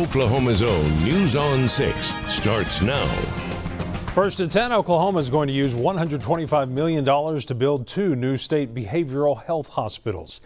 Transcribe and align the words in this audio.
Oklahoma's 0.00 0.62
own 0.62 1.04
News 1.04 1.36
on 1.36 1.68
6 1.68 2.14
starts 2.26 2.80
now. 2.80 3.04
First 4.14 4.40
at 4.40 4.50
10, 4.50 4.72
Oklahoma 4.72 5.18
is 5.18 5.28
going 5.28 5.46
to 5.46 5.52
use 5.52 5.74
$125 5.74 6.70
million 6.70 7.04
to 7.04 7.54
build 7.54 7.86
two 7.86 8.16
new 8.16 8.38
state 8.38 8.74
behavioral 8.74 9.44
health 9.44 9.68
hospitals. 9.68 10.40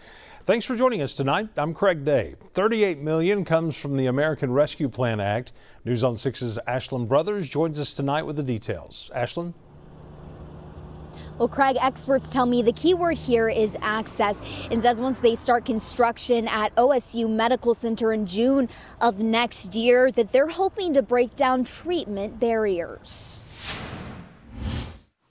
Thanks 0.45 0.65
for 0.65 0.75
joining 0.75 1.01
us 1.01 1.13
tonight. 1.13 1.47
I'm 1.55 1.73
Craig 1.73 2.03
Day. 2.03 2.35
38 2.51 2.99
million 2.99 3.45
comes 3.45 3.77
from 3.77 3.95
the 3.95 4.07
American 4.07 4.51
Rescue 4.51 4.89
Plan 4.89 5.21
Act. 5.21 5.53
News 5.85 6.03
on 6.03 6.15
6's 6.15 6.59
Ashlyn 6.67 7.07
Brothers 7.07 7.47
joins 7.47 7.79
us 7.79 7.93
tonight 7.93 8.23
with 8.23 8.35
the 8.35 8.43
details. 8.43 9.09
Ashlyn? 9.15 9.53
Well, 11.37 11.49
Craig, 11.49 11.75
experts 11.81 12.31
tell 12.31 12.45
me 12.45 12.61
the 12.61 12.71
key 12.71 12.93
word 12.93 13.17
here 13.17 13.49
is 13.49 13.75
access 13.81 14.41
and 14.71 14.81
says 14.81 15.01
once 15.01 15.19
they 15.19 15.35
start 15.35 15.65
construction 15.65 16.47
at 16.47 16.73
OSU 16.75 17.29
Medical 17.29 17.75
Center 17.75 18.13
in 18.13 18.25
June 18.25 18.69
of 19.01 19.19
next 19.19 19.75
year 19.75 20.11
that 20.11 20.31
they're 20.31 20.47
hoping 20.47 20.93
to 20.93 21.01
break 21.01 21.35
down 21.35 21.65
treatment 21.65 22.39
barriers. 22.39 23.44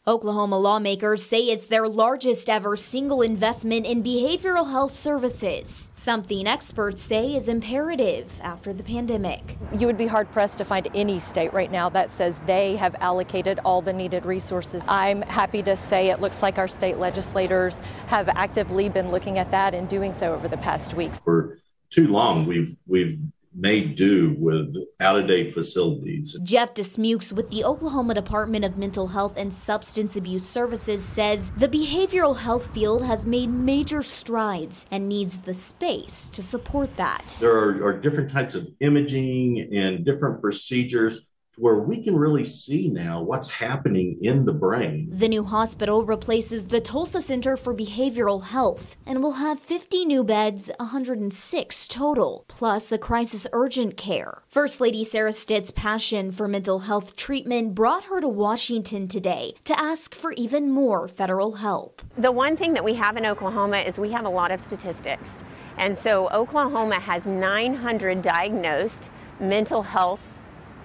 Oklahoma 0.07 0.59
lawmakers 0.59 1.25
say 1.25 1.49
it's 1.49 1.67
their 1.69 1.89
largest 1.89 2.51
ever 2.51 2.77
single 2.77 3.23
investment 3.23 3.87
in 3.87 4.03
behavioral 4.03 4.71
health 4.71 4.91
services, 4.91 5.91
something 5.95 6.47
experts 6.47 7.01
say 7.01 7.35
is 7.35 7.49
imperative 7.49 8.39
after 8.43 8.75
the 8.75 8.83
pandemic. 8.83 9.57
You 9.73 9.87
would 9.87 9.97
be 9.97 10.07
hard 10.07 10.31
pressed 10.31 10.59
to 10.59 10.65
find 10.67 10.87
any 10.95 11.19
state 11.19 11.55
right 11.55 11.73
now 11.73 11.89
that 11.89 12.11
says 12.11 12.39
they 12.45 12.77
have 12.77 12.95
allocated 13.01 13.61
all 13.65 13.81
the 13.81 13.95
needed 13.95 14.27
resources. 14.27 14.85
I'm 14.89 15.23
happy 15.23 15.63
to 15.63 15.75
say 15.75 16.11
it 16.11 16.21
looks 16.21 16.43
like 16.43 16.59
our 16.59 16.69
state 16.69 16.99
legislators 16.99 17.81
have 18.09 18.29
actively 18.29 18.91
been 18.91 19.11
looking 19.11 19.39
at 19.39 19.51
that 19.53 19.75
and 19.75 19.89
doing 19.89 20.13
so 20.13 20.35
over 20.35 20.49
the 20.49 20.59
past 20.59 20.93
weeks. 20.93 21.19
For 21.25 21.61
too 21.89 22.09
long, 22.09 22.45
we've 22.45 22.77
we've 22.87 23.17
made 23.55 23.95
do 23.95 24.35
with 24.39 24.75
out 25.01 25.19
of 25.19 25.27
date 25.27 25.53
facilities. 25.53 26.39
Jeff 26.43 26.75
Dismukes 26.75 27.33
with 27.33 27.51
the 27.51 27.65
Oklahoma 27.65 28.15
Department 28.15 28.65
of 28.65 28.77
Mental 28.77 29.09
Health 29.09 29.37
and 29.37 29.53
Substance 29.53 30.17
Abuse 30.17 30.47
Services 30.47 31.05
says 31.05 31.51
the 31.53 31.69
behavioral 31.69 32.39
health 32.39 32.73
field 32.73 33.05
has 33.05 33.27
made 33.27 33.51
major 33.51 34.03
strides 34.03 34.87
and 34.91 35.09
needs 35.09 35.41
the 35.41 35.55
space 35.55 36.31
to 36.31 36.43
support 36.43 36.97
that. 36.97 37.37
There 37.41 37.57
are, 37.57 37.85
are 37.87 37.99
different 37.99 38.31
types 38.31 38.55
of 38.55 38.69
imaging 38.81 39.69
and 39.73 40.05
different 40.05 40.41
procedures 40.41 41.34
where 41.57 41.79
we 41.79 42.03
can 42.03 42.17
really 42.17 42.45
see 42.45 42.89
now 42.89 43.23
what's 43.23 43.49
happening 43.49 44.19
in 44.23 44.45
the 44.45 44.53
brain. 44.53 45.09
The 45.11 45.29
new 45.29 45.45
hospital 45.45 46.05
replaces 46.05 46.67
the 46.67 46.81
Tulsa 46.81 47.21
Center 47.21 47.57
for 47.57 47.75
Behavioral 47.75 48.45
Health 48.45 48.97
and 49.07 49.23
will 49.23 49.33
have 49.33 49.61
50 49.61 50.05
new 50.05 50.25
beds, 50.25 50.71
106 50.79 51.89
total, 51.89 52.45
plus 52.49 52.93
a 52.93 52.99
crisis 52.99 53.47
urgent 53.53 53.97
care. 53.97 54.43
First 54.49 54.81
Lady 54.81 55.05
Sarah 55.05 55.33
Stitt's 55.33 55.71
passion 55.71 56.31
for 56.31 56.49
mental 56.49 56.81
health 56.81 57.17
treatment 57.17 57.75
brought 57.75 58.05
her 58.05 58.21
to 58.21 58.29
Washington 58.29 59.09
today 59.09 59.55
to 59.65 59.79
ask 59.79 60.15
for 60.15 60.33
even 60.33 60.71
more 60.71 61.09
federal 61.09 61.57
help. 61.57 62.03
The 62.19 62.33
one 62.33 62.57
thing 62.57 62.73
that 62.75 62.85
we 62.85 62.95
have 62.95 63.17
in 63.17 63.27
Oklahoma 63.27 63.79
is 63.79 63.99
we 63.99 64.13
have 64.13 64.25
a 64.25 64.31
lot 64.31 64.51
of 64.51 64.61
statistics. 64.61 65.39
And 65.77 65.99
so 65.99 66.29
Oklahoma 66.31 67.01
has 67.01 67.27
900 67.27 68.23
diagnosed 68.23 69.11
mental 69.41 69.83
health 69.83 70.21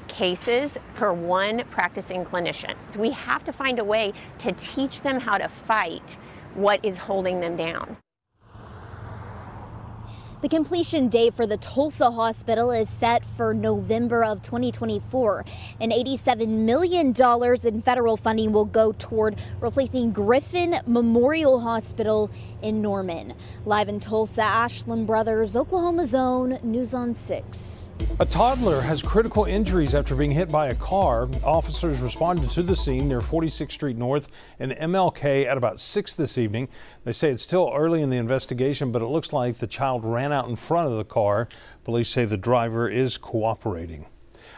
cases 0.10 0.78
per 0.96 1.14
one 1.14 1.64
practicing 1.72 2.26
clinician. 2.26 2.76
So 2.90 3.00
we 3.00 3.12
have 3.12 3.46
to 3.46 3.54
find 3.54 3.80
a 3.80 3.84
way 3.86 4.14
to 4.40 4.52
teach 4.52 5.02
them 5.02 5.20
how 5.20 5.38
to 5.38 5.48
fight 5.48 6.18
what 6.56 6.84
is 6.84 6.98
holding 6.98 7.40
them 7.40 7.56
down. 7.56 7.96
The 10.42 10.48
completion 10.48 11.10
date 11.10 11.34
for 11.34 11.46
the 11.46 11.58
Tulsa 11.58 12.12
Hospital 12.12 12.72
is 12.72 12.88
set 12.88 13.26
for 13.26 13.54
November 13.54 14.24
of 14.24 14.42
2024. 14.42 15.44
And 15.82 15.92
$87 15.92 16.48
million 16.48 17.14
in 17.66 17.82
federal 17.82 18.16
funding 18.16 18.54
will 18.54 18.64
go 18.64 18.94
toward 18.94 19.36
replacing 19.60 20.14
Griffin 20.14 20.78
Memorial 20.88 21.60
Hospital 21.60 22.32
in 22.62 22.82
Norman. 22.82 23.34
Live 23.66 23.90
in 23.90 24.00
Tulsa, 24.00 24.42
Ashlyn 24.44 25.06
Brothers, 25.06 25.58
Oklahoma's 25.58 26.16
own 26.16 26.58
News 26.64 26.94
on 26.94 27.14
6. 27.14 27.89
A 28.22 28.26
toddler 28.26 28.82
has 28.82 29.02
critical 29.02 29.46
injuries 29.46 29.96
after 29.96 30.14
being 30.14 30.32
hit 30.32 30.52
by 30.52 30.68
a 30.68 30.76
car. 30.76 31.30
Officers 31.44 32.02
responded 32.02 32.50
to 32.50 32.62
the 32.62 32.76
scene 32.76 33.08
near 33.08 33.22
46th 33.22 33.72
Street 33.72 33.96
North 33.96 34.28
and 34.60 34.74
MLK 34.74 35.46
at 35.46 35.58
about 35.58 35.80
6 35.80 36.16
this 36.16 36.38
evening. 36.38 36.68
They 37.06 37.14
say 37.14 37.30
it's 37.30 37.44
still 37.44 37.72
early 37.74 38.02
in 38.02 38.10
the 38.10 38.18
investigation, 38.18 38.92
but 38.92 39.02
it 39.02 39.08
looks 39.08 39.32
like 39.32 39.56
the 39.56 39.68
child 39.68 40.04
ran 40.04 40.34
out 40.34 40.50
in 40.50 40.58
front 40.58 40.90
of 40.90 40.98
the 40.98 41.06
car. 41.06 41.48
Police 41.86 42.10
say 42.10 42.26
the 42.26 42.36
driver 42.36 42.90
is 42.90 43.18
cooperating. 43.18 44.06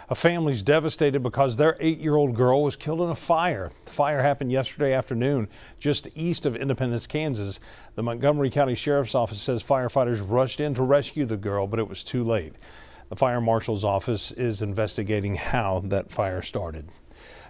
A 0.09 0.16
family's 0.16 0.63
devastated 0.63 1.23
because 1.23 1.56
their 1.56 1.78
eight 1.79 2.00
year 2.00 2.16
old 2.16 2.35
girl 2.35 2.63
was 2.63 2.75
killed 2.75 3.00
in 3.02 3.09
a 3.09 3.16
fire. 3.16 3.72
The 3.85 3.91
fire 3.91 4.22
happened 4.22 4.52
yesterday 4.52 4.94
afternoon 4.94 5.47
just 5.79 6.09
east 6.16 6.46
of 6.46 6.56
Independence, 6.56 7.08
Kansas. 7.08 7.59
The 7.96 8.03
Montgomery 8.03 8.50
County 8.50 8.75
Sheriff's 8.75 9.16
Office 9.16 9.41
says 9.41 9.63
firefighters 9.63 10.28
rushed 10.28 10.59
in 10.59 10.73
to 10.73 10.84
rescue 10.84 11.25
the 11.25 11.38
girl, 11.38 11.66
but 11.66 11.79
it 11.79 11.88
was 11.88 12.03
too 12.03 12.23
late. 12.23 12.53
The 13.11 13.17
fire 13.17 13.41
marshal's 13.41 13.83
office 13.83 14.31
is 14.31 14.61
investigating 14.61 15.35
how 15.35 15.81
that 15.88 16.13
fire 16.13 16.41
started. 16.41 16.88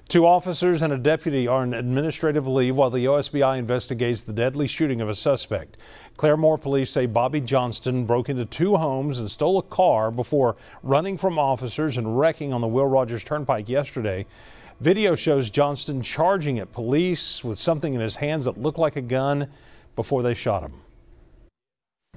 Two 0.09 0.25
officers 0.25 0.81
and 0.81 0.91
a 0.91 0.97
deputy 0.97 1.47
are 1.47 1.61
on 1.61 1.75
administrative 1.75 2.47
leave 2.47 2.75
while 2.75 2.89
the 2.89 3.05
OSBI 3.05 3.59
investigates 3.59 4.23
the 4.23 4.33
deadly 4.33 4.66
shooting 4.66 5.01
of 5.01 5.07
a 5.07 5.13
suspect. 5.13 5.77
Claremore 6.17 6.59
police 6.59 6.89
say 6.89 7.05
Bobby 7.05 7.41
Johnston 7.41 8.05
broke 8.07 8.27
into 8.27 8.44
two 8.44 8.75
homes 8.75 9.19
and 9.19 9.29
stole 9.29 9.59
a 9.59 9.61
car 9.61 10.09
before 10.09 10.55
running 10.81 11.16
from 11.16 11.38
officers 11.38 11.95
and 11.95 12.17
wrecking 12.17 12.51
on 12.51 12.61
the 12.61 12.67
Will 12.67 12.88
Rogers 12.88 13.23
Turnpike 13.23 13.69
yesterday. 13.69 14.25
Video 14.79 15.13
shows 15.13 15.51
Johnston 15.51 16.01
charging 16.01 16.57
at 16.57 16.72
police 16.72 17.43
with 17.43 17.59
something 17.59 17.93
in 17.93 18.01
his 18.01 18.16
hands 18.16 18.45
that 18.45 18.57
looked 18.57 18.79
like 18.79 18.95
a 18.95 19.01
gun 19.01 19.47
before 19.95 20.23
they 20.23 20.33
shot 20.33 20.63
him. 20.63 20.73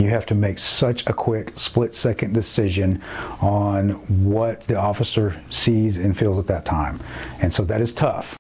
You 0.05 0.11
have 0.11 0.27
to 0.27 0.35
make 0.35 0.59
such 0.59 1.07
a 1.07 1.15
quick 1.15 1.53
split 1.59 1.95
second 1.95 2.35
decision 2.35 3.01
on 3.41 3.93
what 4.23 4.61
the 4.65 4.79
officer 4.79 5.41
sees 5.49 5.97
and 5.97 6.15
feels 6.15 6.39
at 6.39 6.47
that 6.49 6.67
time. 6.67 7.01
And 7.41 7.51
so 7.51 7.65
that 7.65 7.81
is 7.81 7.95
tough. 7.95 8.37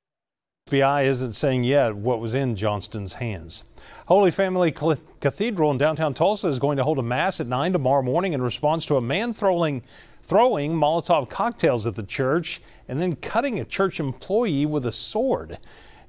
FBI 0.68 1.06
isn't 1.06 1.32
saying 1.32 1.64
yet 1.64 1.96
what 1.96 2.20
was 2.20 2.34
in 2.34 2.54
Johnston's 2.54 3.14
hands. 3.14 3.64
Holy 4.08 4.30
Family 4.30 4.72
Cathedral 4.72 5.70
in 5.70 5.78
downtown 5.78 6.12
Tulsa 6.12 6.48
is 6.48 6.58
going 6.58 6.76
to 6.76 6.84
hold 6.84 6.98
a 6.98 7.02
mass 7.02 7.40
at 7.40 7.46
9 7.46 7.72
tomorrow 7.72 8.02
morning 8.02 8.34
in 8.34 8.42
response 8.42 8.84
to 8.84 8.98
a 8.98 9.00
man 9.00 9.32
throwing, 9.32 9.82
throwing 10.20 10.74
Molotov 10.74 11.30
cocktails 11.30 11.86
at 11.86 11.94
the 11.94 12.02
church 12.02 12.60
and 12.88 13.00
then 13.00 13.16
cutting 13.16 13.58
a 13.58 13.64
church 13.64 14.00
employee 14.00 14.66
with 14.66 14.84
a 14.84 14.92
sword. 14.92 15.56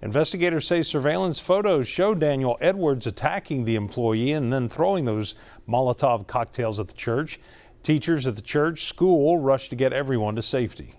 Investigators 0.02 0.68
say 0.68 0.82
surveillance 0.82 1.40
photos 1.40 1.88
show 1.88 2.14
Daniel 2.14 2.58
Edwards 2.60 3.08
attacking 3.08 3.66
the 3.66 3.76
employee 3.76 4.32
and 4.32 4.52
then 4.52 4.68
throwing 4.68 5.06
those 5.06 5.36
Molotov 5.68 6.28
cocktails 6.28 6.80
at 6.80 6.88
the 6.88 6.94
church. 6.94 7.40
Teachers 7.82 8.28
at 8.28 8.36
the 8.36 8.42
church 8.42 8.86
school 8.86 9.38
rushed 9.38 9.70
to 9.70 9.76
get 9.76 9.94
everyone 9.94 10.36
to 10.36 10.42
safety. 10.42 10.94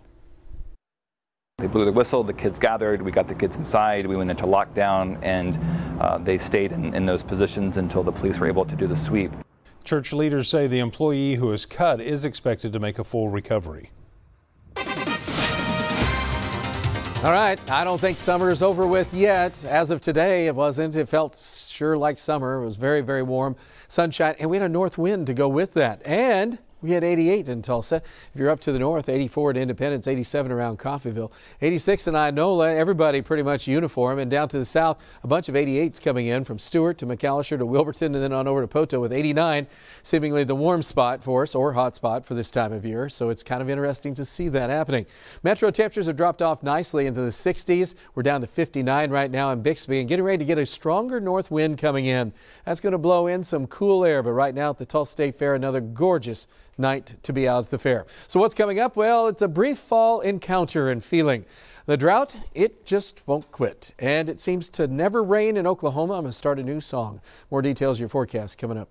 They 1.58 1.66
blew 1.66 1.84
the 1.84 1.92
whistle, 1.92 2.22
the 2.22 2.34
kids 2.34 2.58
gathered, 2.58 3.00
we 3.00 3.10
got 3.10 3.28
the 3.28 3.34
kids 3.34 3.56
inside, 3.56 4.06
we 4.06 4.16
went 4.16 4.30
into 4.30 4.44
lockdown, 4.44 5.18
and 5.22 5.58
uh, 6.00 6.18
they 6.18 6.36
stayed 6.36 6.72
in, 6.72 6.94
in 6.94 7.06
those 7.06 7.22
positions 7.22 7.78
until 7.78 8.02
the 8.02 8.12
police 8.12 8.38
were 8.38 8.46
able 8.46 8.66
to 8.66 8.76
do 8.76 8.86
the 8.86 8.96
sweep. 8.96 9.32
Church 9.82 10.12
leaders 10.12 10.48
say 10.48 10.66
the 10.66 10.80
employee 10.80 11.36
who 11.36 11.46
was 11.46 11.64
cut 11.64 12.00
is 12.00 12.24
expected 12.24 12.72
to 12.72 12.78
make 12.78 12.98
a 12.98 13.04
full 13.04 13.30
recovery. 13.30 13.90
All 17.25 17.32
right, 17.32 17.59
I 17.71 17.82
don't 17.82 18.00
think 18.00 18.19
summer 18.19 18.50
is 18.50 18.62
over 18.62 18.87
with 18.87 19.12
yet. 19.12 19.65
As 19.65 19.91
of 19.91 20.00
today, 20.00 20.47
it 20.47 20.54
wasn't. 20.54 20.94
It 20.94 21.09
felt 21.09 21.34
sure 21.34 21.97
like 21.97 22.19
summer. 22.19 22.62
It 22.62 22.65
was 22.65 22.77
very, 22.77 23.00
very 23.00 23.22
warm, 23.22 23.56
sunshine, 23.88 24.37
and 24.38 24.49
we 24.49 24.59
had 24.59 24.66
a 24.66 24.69
north 24.69 24.97
wind 24.97 25.26
to 25.26 25.34
go 25.34 25.49
with 25.49 25.72
that. 25.75 26.06
And 26.06 26.59
we 26.82 26.90
had 26.90 27.05
88 27.05 27.49
in 27.49 27.62
Tulsa. 27.62 27.96
If 27.96 28.31
you're 28.34 28.50
up 28.50 28.61
to 28.61 28.73
the 28.73 28.78
north, 28.78 29.08
84 29.08 29.50
at 29.50 29.56
Independence, 29.56 30.06
87 30.06 30.52
around 30.52 30.78
Coffeyville, 30.78 31.32
86 31.62 32.06
in 32.06 32.14
Inola. 32.14 32.76
Everybody 32.76 33.23
pretty 33.23 33.43
much 33.43 33.67
uniform. 33.67 34.19
And 34.19 34.31
down 34.31 34.49
to 34.49 34.58
the 34.58 34.64
south, 34.64 35.02
a 35.25 35.26
bunch 35.26 35.49
of 35.49 35.55
88s 35.55 36.02
coming 36.02 36.26
in 36.26 36.44
from 36.44 36.58
Stuart 36.58 36.99
to 36.99 37.06
McAlester 37.06 37.58
to 37.58 37.64
Wilburton 37.64 38.14
and 38.14 38.23
then 38.23 38.32
on 38.32 38.46
over 38.46 38.61
to 38.61 38.69
Poteau 38.69 39.00
with 39.00 39.12
89, 39.12 39.67
seemingly 40.02 40.44
the 40.44 40.55
warm 40.55 40.82
spot 40.82 41.25
for 41.25 41.44
us 41.44 41.55
or 41.55 41.73
hot 41.73 41.94
spot 41.94 42.26
for 42.26 42.34
this 42.34 42.50
time 42.50 42.73
of 42.73 42.84
year. 42.84 43.08
So 43.08 43.31
it's 43.31 43.43
kind 43.43 43.62
of 43.62 43.70
interesting 43.70 44.12
to 44.14 44.25
see 44.25 44.49
that 44.50 44.69
happening. 44.69 45.06
Metro 45.43 45.70
temperatures 45.70 46.06
have 46.06 46.17
dropped 46.17 46.43
off 46.43 46.62
nicely 46.62 47.06
into 47.06 47.23
the 47.23 47.31
60s. 47.31 47.94
We're 48.14 48.23
down 48.23 48.43
to 48.43 48.46
59 48.46 49.11
right 49.11 49.31
now 49.31 49.50
in 49.50 49.62
Bixby 49.62 50.00
and 50.00 50.08
getting 50.08 50.25
ready 50.25 50.38
to 50.38 50.44
get 50.44 50.58
a 50.58 50.67
stronger 50.67 51.20
north 51.20 51.50
wind 51.50 51.78
coming 51.78 52.06
in. 52.06 52.34
That's 52.67 52.81
going 52.81 52.93
to 52.93 52.99
blow 52.99 53.28
in 53.28 53.44
some 53.44 53.67
cool 53.67 54.05
air. 54.05 54.23
But 54.23 54.32
right 54.32 54.55
now 54.55 54.70
at 54.70 54.78
the 54.78 54.87
Tulsa 54.87 55.12
State 55.12 55.37
Fair, 55.37 55.55
another 55.55 55.81
gorgeous 55.81 56.46
night 56.78 57.14
to 57.23 57.32
be 57.32 57.49
out 57.49 57.64
at 57.64 57.70
the 57.70 57.78
fair. 57.78 58.06
So 58.26 58.40
what's 58.40 58.55
coming 58.55 58.78
up? 58.78 58.96
Well, 58.96 59.28
it's 59.28 59.43
a 59.43 59.49
brief 59.49 59.78
fall 59.78 60.20
encounter 60.20 60.90
and 60.90 61.02
feeling. 61.02 61.44
The 61.87 61.96
drought, 61.96 62.34
it 62.55 62.84
just 62.84 63.26
won't 63.28 63.52
quit. 63.52 63.94
And 63.99 64.28
it 64.28 64.40
seems 64.40 64.69
to 64.70 64.88
never 64.88 65.23
rain 65.23 65.56
in 65.56 65.67
Oklahoma. 65.67 66.14
I'm 66.14 66.23
going 66.23 66.32
to 66.32 66.37
start 66.37 66.58
a 66.58 66.62
new 66.62 66.81
song. 66.81 67.20
More 67.50 67.62
details, 67.62 68.00
your 68.00 68.08
forecast 68.08 68.58
coming 68.58 68.76
up. 68.78 68.88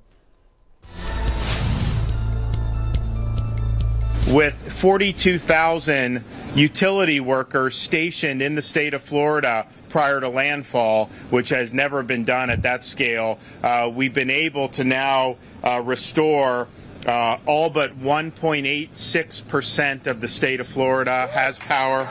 with 4.28 4.56
42,000 4.74 6.24
utility 6.56 7.20
workers 7.20 7.76
stationed 7.76 8.42
in 8.42 8.56
the 8.56 8.62
state 8.62 8.94
of 8.94 9.04
Florida 9.04 9.68
prior 9.90 10.20
to 10.20 10.28
landfall, 10.28 11.06
which 11.30 11.50
has 11.50 11.74
never 11.74 12.02
been 12.02 12.26
done 12.26 12.50
at 12.50 12.64
that 12.64 12.84
scale. 12.84 13.40
Uh, 13.62 13.90
we've 13.94 14.14
been 14.14 14.32
able 14.32 14.68
to 14.70 14.84
now 14.84 15.38
uh, 15.64 15.82
restore 15.86 16.68
uh, 17.06 17.38
all 17.46 17.69
but 17.69 18.00
1.86% 18.00 20.07
of 20.07 20.22
the 20.22 20.28
state 20.28 20.60
of 20.60 20.68
Florida 20.68 21.28
has 21.31 21.60
power. 21.60 22.10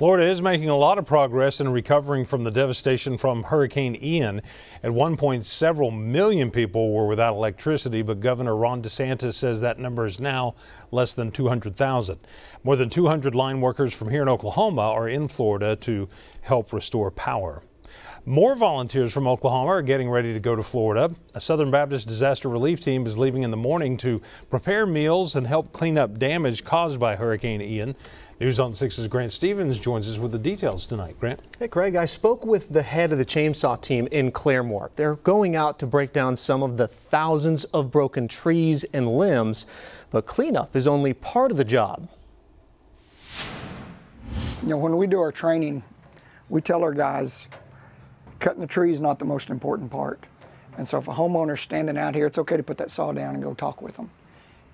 Florida 0.00 0.26
is 0.26 0.40
making 0.40 0.70
a 0.70 0.76
lot 0.76 0.96
of 0.96 1.04
progress 1.04 1.60
in 1.60 1.68
recovering 1.68 2.24
from 2.24 2.44
the 2.44 2.50
devastation 2.50 3.18
from 3.18 3.42
Hurricane 3.42 3.94
Ian. 4.02 4.40
At 4.82 4.94
one 4.94 5.18
point, 5.18 5.44
several 5.44 5.90
million 5.90 6.50
people 6.50 6.94
were 6.94 7.06
without 7.06 7.34
electricity, 7.34 8.00
but 8.00 8.20
Governor 8.20 8.56
Ron 8.56 8.80
DeSantis 8.80 9.34
says 9.34 9.60
that 9.60 9.78
number 9.78 10.06
is 10.06 10.18
now 10.18 10.54
less 10.90 11.12
than 11.12 11.30
200,000. 11.30 12.18
More 12.64 12.76
than 12.76 12.88
200 12.88 13.34
line 13.34 13.60
workers 13.60 13.92
from 13.92 14.08
here 14.08 14.22
in 14.22 14.28
Oklahoma 14.30 14.80
are 14.80 15.06
in 15.06 15.28
Florida 15.28 15.76
to 15.76 16.08
help 16.40 16.72
restore 16.72 17.10
power. 17.10 17.62
More 18.30 18.54
volunteers 18.54 19.12
from 19.12 19.26
Oklahoma 19.26 19.70
are 19.70 19.82
getting 19.82 20.08
ready 20.08 20.32
to 20.32 20.38
go 20.38 20.54
to 20.54 20.62
Florida. 20.62 21.12
A 21.34 21.40
Southern 21.40 21.72
Baptist 21.72 22.06
disaster 22.06 22.48
relief 22.48 22.80
team 22.80 23.04
is 23.04 23.18
leaving 23.18 23.42
in 23.42 23.50
the 23.50 23.56
morning 23.56 23.96
to 23.96 24.22
prepare 24.50 24.86
meals 24.86 25.34
and 25.34 25.44
help 25.44 25.72
clean 25.72 25.98
up 25.98 26.16
damage 26.16 26.62
caused 26.62 27.00
by 27.00 27.16
Hurricane 27.16 27.60
Ian. 27.60 27.96
News 28.38 28.60
on 28.60 28.70
6's 28.70 29.08
Grant 29.08 29.32
Stevens 29.32 29.80
joins 29.80 30.08
us 30.08 30.18
with 30.18 30.30
the 30.30 30.38
details 30.38 30.86
tonight. 30.86 31.18
Grant. 31.18 31.42
Hey, 31.58 31.66
Craig, 31.66 31.96
I 31.96 32.04
spoke 32.04 32.46
with 32.46 32.68
the 32.68 32.84
head 32.84 33.10
of 33.10 33.18
the 33.18 33.24
chainsaw 33.24 33.80
team 33.82 34.06
in 34.12 34.30
Claremore. 34.30 34.90
They're 34.94 35.16
going 35.16 35.56
out 35.56 35.80
to 35.80 35.86
break 35.88 36.12
down 36.12 36.36
some 36.36 36.62
of 36.62 36.76
the 36.76 36.86
thousands 36.86 37.64
of 37.64 37.90
broken 37.90 38.28
trees 38.28 38.84
and 38.92 39.12
limbs, 39.12 39.66
but 40.12 40.26
cleanup 40.26 40.76
is 40.76 40.86
only 40.86 41.14
part 41.14 41.50
of 41.50 41.56
the 41.56 41.64
job. 41.64 42.08
You 44.62 44.68
know, 44.68 44.78
when 44.78 44.96
we 44.96 45.08
do 45.08 45.18
our 45.18 45.32
training, 45.32 45.82
we 46.48 46.60
tell 46.60 46.84
our 46.84 46.94
guys 46.94 47.48
cutting 48.40 48.60
the 48.60 48.66
tree 48.66 48.92
is 48.92 49.00
not 49.00 49.18
the 49.18 49.24
most 49.24 49.50
important 49.50 49.90
part. 49.90 50.26
And 50.76 50.88
so 50.88 50.98
if 50.98 51.08
a 51.08 51.12
homeowner's 51.12 51.60
standing 51.60 51.98
out 51.98 52.14
here, 52.14 52.26
it's 52.26 52.38
okay 52.38 52.56
to 52.56 52.62
put 52.62 52.78
that 52.78 52.90
saw 52.90 53.12
down 53.12 53.34
and 53.34 53.42
go 53.42 53.54
talk 53.54 53.82
with 53.82 53.96
them 53.96 54.10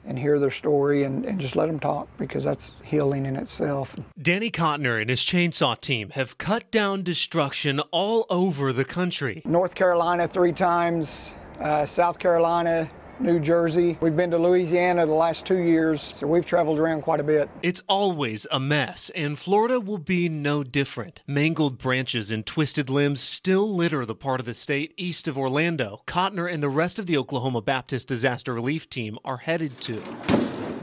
and 0.04 0.18
hear 0.18 0.38
their 0.38 0.52
story 0.52 1.02
and, 1.02 1.24
and 1.24 1.40
just 1.40 1.56
let 1.56 1.66
them 1.66 1.80
talk 1.80 2.08
because 2.16 2.44
that's 2.44 2.74
healing 2.84 3.26
in 3.26 3.34
itself. 3.36 3.96
Danny 4.20 4.50
Cotner 4.50 5.00
and 5.00 5.10
his 5.10 5.20
chainsaw 5.20 5.78
team 5.80 6.10
have 6.10 6.38
cut 6.38 6.70
down 6.70 7.02
destruction 7.02 7.80
all 7.90 8.24
over 8.30 8.72
the 8.72 8.84
country. 8.84 9.42
North 9.44 9.74
Carolina 9.74 10.28
three 10.28 10.52
times, 10.52 11.34
uh, 11.60 11.84
South 11.84 12.18
Carolina, 12.20 12.88
New 13.18 13.40
Jersey. 13.40 13.96
We've 14.00 14.16
been 14.16 14.30
to 14.30 14.38
Louisiana 14.38 15.06
the 15.06 15.12
last 15.12 15.46
two 15.46 15.58
years, 15.58 16.12
so 16.14 16.26
we've 16.26 16.44
traveled 16.44 16.78
around 16.78 17.02
quite 17.02 17.20
a 17.20 17.24
bit. 17.24 17.48
It's 17.62 17.82
always 17.88 18.46
a 18.52 18.60
mess, 18.60 19.10
and 19.14 19.38
Florida 19.38 19.80
will 19.80 19.98
be 19.98 20.28
no 20.28 20.62
different. 20.62 21.22
Mangled 21.26 21.78
branches 21.78 22.30
and 22.30 22.44
twisted 22.44 22.90
limbs 22.90 23.20
still 23.20 23.74
litter 23.74 24.04
the 24.04 24.14
part 24.14 24.40
of 24.40 24.46
the 24.46 24.54
state 24.54 24.92
east 24.96 25.26
of 25.28 25.38
Orlando. 25.38 26.02
Cotner 26.06 26.52
and 26.52 26.62
the 26.62 26.68
rest 26.68 26.98
of 26.98 27.06
the 27.06 27.16
Oklahoma 27.16 27.62
Baptist 27.62 28.06
Disaster 28.08 28.52
Relief 28.52 28.90
Team 28.90 29.18
are 29.24 29.38
headed 29.38 29.80
to. 29.82 30.02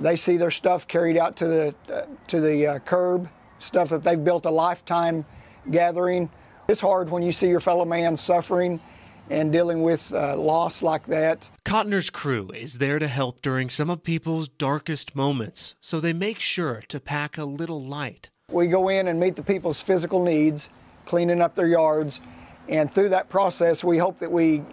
They 0.02 0.16
see 0.16 0.38
their 0.38 0.52
stuff 0.52 0.88
carried 0.88 1.18
out 1.18 1.38
to 1.38 1.48
the 1.48 1.76
uh, 1.94 2.06
to 2.28 2.42
the 2.42 2.68
uh, 2.68 2.80
curb, 2.80 3.30
stuff 3.60 3.90
that 3.90 4.04
they've 4.04 4.22
built 4.22 4.46
a 4.46 4.52
lifetime 4.52 5.26
gathering. 5.70 6.30
It's 6.68 6.82
hard 6.82 7.10
when 7.10 7.24
you 7.24 7.32
see 7.32 7.48
your 7.48 7.60
fellow 7.60 7.86
man 7.86 8.18
suffering 8.18 8.82
and 9.30 9.52
dealing 9.52 9.84
with 9.84 10.14
uh, 10.14 10.36
loss 10.36 10.82
like 10.82 11.06
that. 11.08 11.50
Cotner's 11.66 12.10
crew 12.10 12.50
is 12.54 12.78
there 12.78 13.00
to 13.00 13.08
help 13.08 13.42
during 13.42 13.70
some 13.70 13.90
of 13.90 14.04
people's 14.04 14.48
darkest 14.48 15.16
moments, 15.16 15.76
so 15.80 16.00
they 16.00 16.14
make 16.14 16.40
sure 16.40 16.84
to 16.88 17.00
pack 17.00 17.38
a 17.38 17.46
little 17.46 17.82
light. 17.82 18.30
We 18.52 18.68
go 18.68 18.90
in 18.90 19.08
and 19.08 19.20
meet 19.20 19.36
the 19.36 19.44
people's 19.44 19.82
physical 19.82 20.24
needs, 20.24 20.70
cleaning 21.06 21.42
up 21.42 21.56
their 21.56 21.68
yards, 21.68 22.22
and 22.68 22.94
through 22.94 23.10
that 23.10 23.30
process, 23.30 23.84
we 23.84 23.98
hope 23.98 24.20
that 24.20 24.32
we 24.32 24.64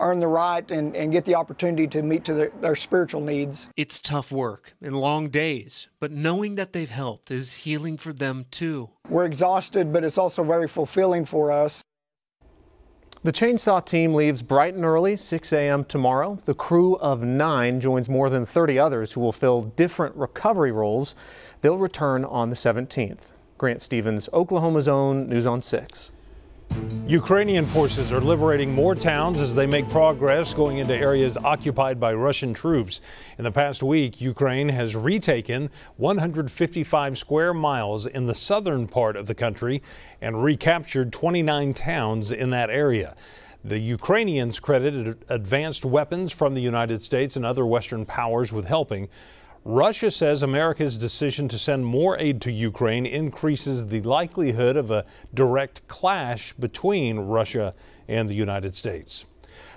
earn 0.00 0.20
the 0.20 0.26
right 0.26 0.68
and, 0.70 0.94
and 0.96 1.12
get 1.12 1.24
the 1.24 1.34
opportunity 1.34 1.86
to 1.86 2.02
meet 2.02 2.24
to 2.24 2.34
their, 2.34 2.50
their 2.60 2.76
spiritual 2.76 3.20
needs. 3.20 3.68
It's 3.76 4.00
tough 4.00 4.32
work 4.32 4.74
and 4.82 4.96
long 4.96 5.28
days, 5.28 5.88
but 6.00 6.10
knowing 6.10 6.56
that 6.56 6.72
they've 6.72 6.90
helped 6.90 7.30
is 7.30 7.52
healing 7.52 7.96
for 7.96 8.12
them 8.12 8.46
too. 8.50 8.90
We're 9.08 9.26
exhausted, 9.26 9.92
but 9.92 10.04
it's 10.04 10.18
also 10.18 10.42
very 10.42 10.68
fulfilling 10.68 11.24
for 11.24 11.52
us. 11.52 11.82
The 13.24 13.30
chainsaw 13.30 13.84
team 13.84 14.14
leaves 14.14 14.42
bright 14.42 14.74
and 14.74 14.84
early, 14.84 15.16
6 15.16 15.52
a.m. 15.52 15.84
tomorrow. 15.84 16.40
The 16.44 16.54
crew 16.54 16.96
of 16.96 17.22
nine 17.22 17.80
joins 17.80 18.08
more 18.08 18.28
than 18.28 18.44
30 18.44 18.80
others 18.80 19.12
who 19.12 19.20
will 19.20 19.30
fill 19.30 19.62
different 19.62 20.16
recovery 20.16 20.72
roles. 20.72 21.14
They'll 21.60 21.78
return 21.78 22.24
on 22.24 22.50
the 22.50 22.56
17th. 22.56 23.32
Grant 23.58 23.80
Stevens, 23.80 24.28
Oklahoma's 24.32 24.88
own 24.88 25.28
News 25.28 25.46
on 25.46 25.60
6. 25.60 26.10
Ukrainian 27.12 27.66
forces 27.66 28.10
are 28.10 28.22
liberating 28.22 28.72
more 28.72 28.94
towns 28.94 29.40
as 29.42 29.54
they 29.54 29.66
make 29.66 29.86
progress 29.90 30.54
going 30.54 30.78
into 30.78 30.96
areas 30.96 31.36
occupied 31.36 32.00
by 32.00 32.14
Russian 32.14 32.54
troops. 32.54 33.02
In 33.36 33.44
the 33.44 33.50
past 33.50 33.82
week, 33.82 34.20
Ukraine 34.20 34.70
has 34.70 34.96
retaken 34.96 35.68
155 35.98 37.18
square 37.18 37.52
miles 37.52 38.06
in 38.06 38.24
the 38.24 38.34
southern 38.34 38.88
part 38.88 39.16
of 39.16 39.26
the 39.26 39.34
country 39.34 39.82
and 40.22 40.42
recaptured 40.42 41.12
29 41.12 41.74
towns 41.74 42.32
in 42.32 42.48
that 42.48 42.70
area. 42.70 43.14
The 43.62 43.78
Ukrainians 43.78 44.58
credited 44.58 45.24
advanced 45.28 45.84
weapons 45.84 46.32
from 46.32 46.54
the 46.54 46.62
United 46.62 47.02
States 47.02 47.36
and 47.36 47.44
other 47.44 47.66
Western 47.66 48.06
powers 48.06 48.52
with 48.52 48.66
helping. 48.66 49.08
Russia 49.64 50.10
says 50.10 50.42
America's 50.42 50.98
decision 50.98 51.46
to 51.46 51.56
send 51.56 51.86
more 51.86 52.18
aid 52.18 52.40
to 52.40 52.50
Ukraine 52.50 53.06
increases 53.06 53.86
the 53.86 54.00
likelihood 54.02 54.76
of 54.76 54.90
a 54.90 55.04
direct 55.34 55.86
clash 55.86 56.52
between 56.54 57.20
Russia 57.20 57.72
and 58.08 58.28
the 58.28 58.34
United 58.34 58.74
States. 58.74 59.24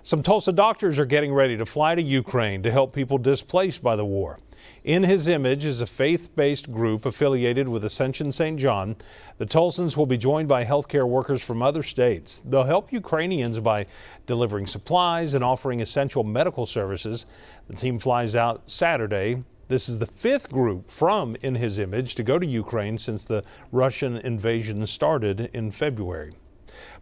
Some 0.02 0.24
Tulsa 0.24 0.54
doctors 0.54 0.98
are 0.98 1.06
getting 1.06 1.32
ready 1.32 1.56
to 1.58 1.68
fly 1.68 1.94
to 1.94 2.02
Ukraine 2.02 2.64
to 2.64 2.72
help 2.72 2.94
people 2.94 3.20
displaced 3.20 3.84
by 3.84 3.96
the 3.96 4.06
war. 4.06 4.40
In 4.84 5.04
His 5.04 5.28
Image 5.28 5.66
is 5.66 5.82
a 5.82 5.86
faith 5.86 6.36
based 6.36 6.72
group 6.72 7.06
affiliated 7.06 7.68
with 7.68 7.86
Ascension 7.86 8.32
St. 8.32 8.60
John. 8.60 8.96
The 9.38 9.46
Tulsans 9.46 9.96
will 9.96 10.08
be 10.08 10.18
joined 10.18 10.48
by 10.48 10.64
healthcare 10.64 11.08
workers 11.08 11.44
from 11.44 11.62
other 11.62 11.84
states. 11.84 12.40
They'll 12.40 12.64
help 12.64 12.92
Ukrainians 12.92 13.60
by 13.60 13.86
delivering 14.26 14.66
supplies 14.66 15.36
and 15.36 15.44
offering 15.44 15.82
essential 15.82 16.24
medical 16.24 16.66
services. 16.66 17.28
The 17.68 17.76
team 17.76 18.00
flies 18.00 18.36
out 18.36 18.68
Saturday 18.70 19.44
this 19.68 19.90
is 19.90 20.00
the 20.00 20.06
fifth 20.06 20.52
group 20.52 20.92
from 20.92 21.36
In 21.42 21.56
His 21.56 21.80
Image 21.80 22.16
to 22.16 22.24
go 22.24 22.38
to 22.38 22.46
Ukraine 22.46 22.98
since 22.98 23.26
the 23.26 23.44
Russian 23.72 24.18
invasion 24.18 24.86
started 24.86 25.50
in 25.54 25.72
February. 25.72 26.32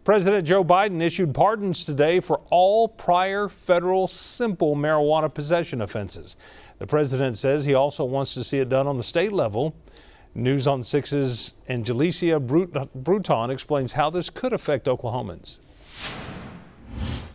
President 0.04 0.46
Joe 0.46 0.64
Biden 0.64 1.02
issued 1.02 1.34
pardons 1.34 1.84
today 1.84 2.20
for 2.20 2.40
all 2.50 2.88
prior 2.88 3.48
federal 3.48 4.06
simple 4.06 4.76
marijuana 4.76 5.32
possession 5.32 5.80
offenses. 5.80 6.36
The 6.78 6.86
president 6.86 7.38
says 7.38 7.64
he 7.64 7.74
also 7.74 8.04
wants 8.04 8.34
to 8.34 8.44
see 8.44 8.58
it 8.58 8.68
done 8.68 8.86
on 8.86 8.98
the 8.98 9.04
state 9.04 9.32
level. 9.32 9.74
News 10.34 10.66
on 10.66 10.82
Six's 10.82 11.54
Angelicia 11.68 12.40
Bruton 12.40 13.50
explains 13.50 13.92
how 13.92 14.10
this 14.10 14.30
could 14.30 14.52
affect 14.52 14.86
Oklahomans. 14.86 15.58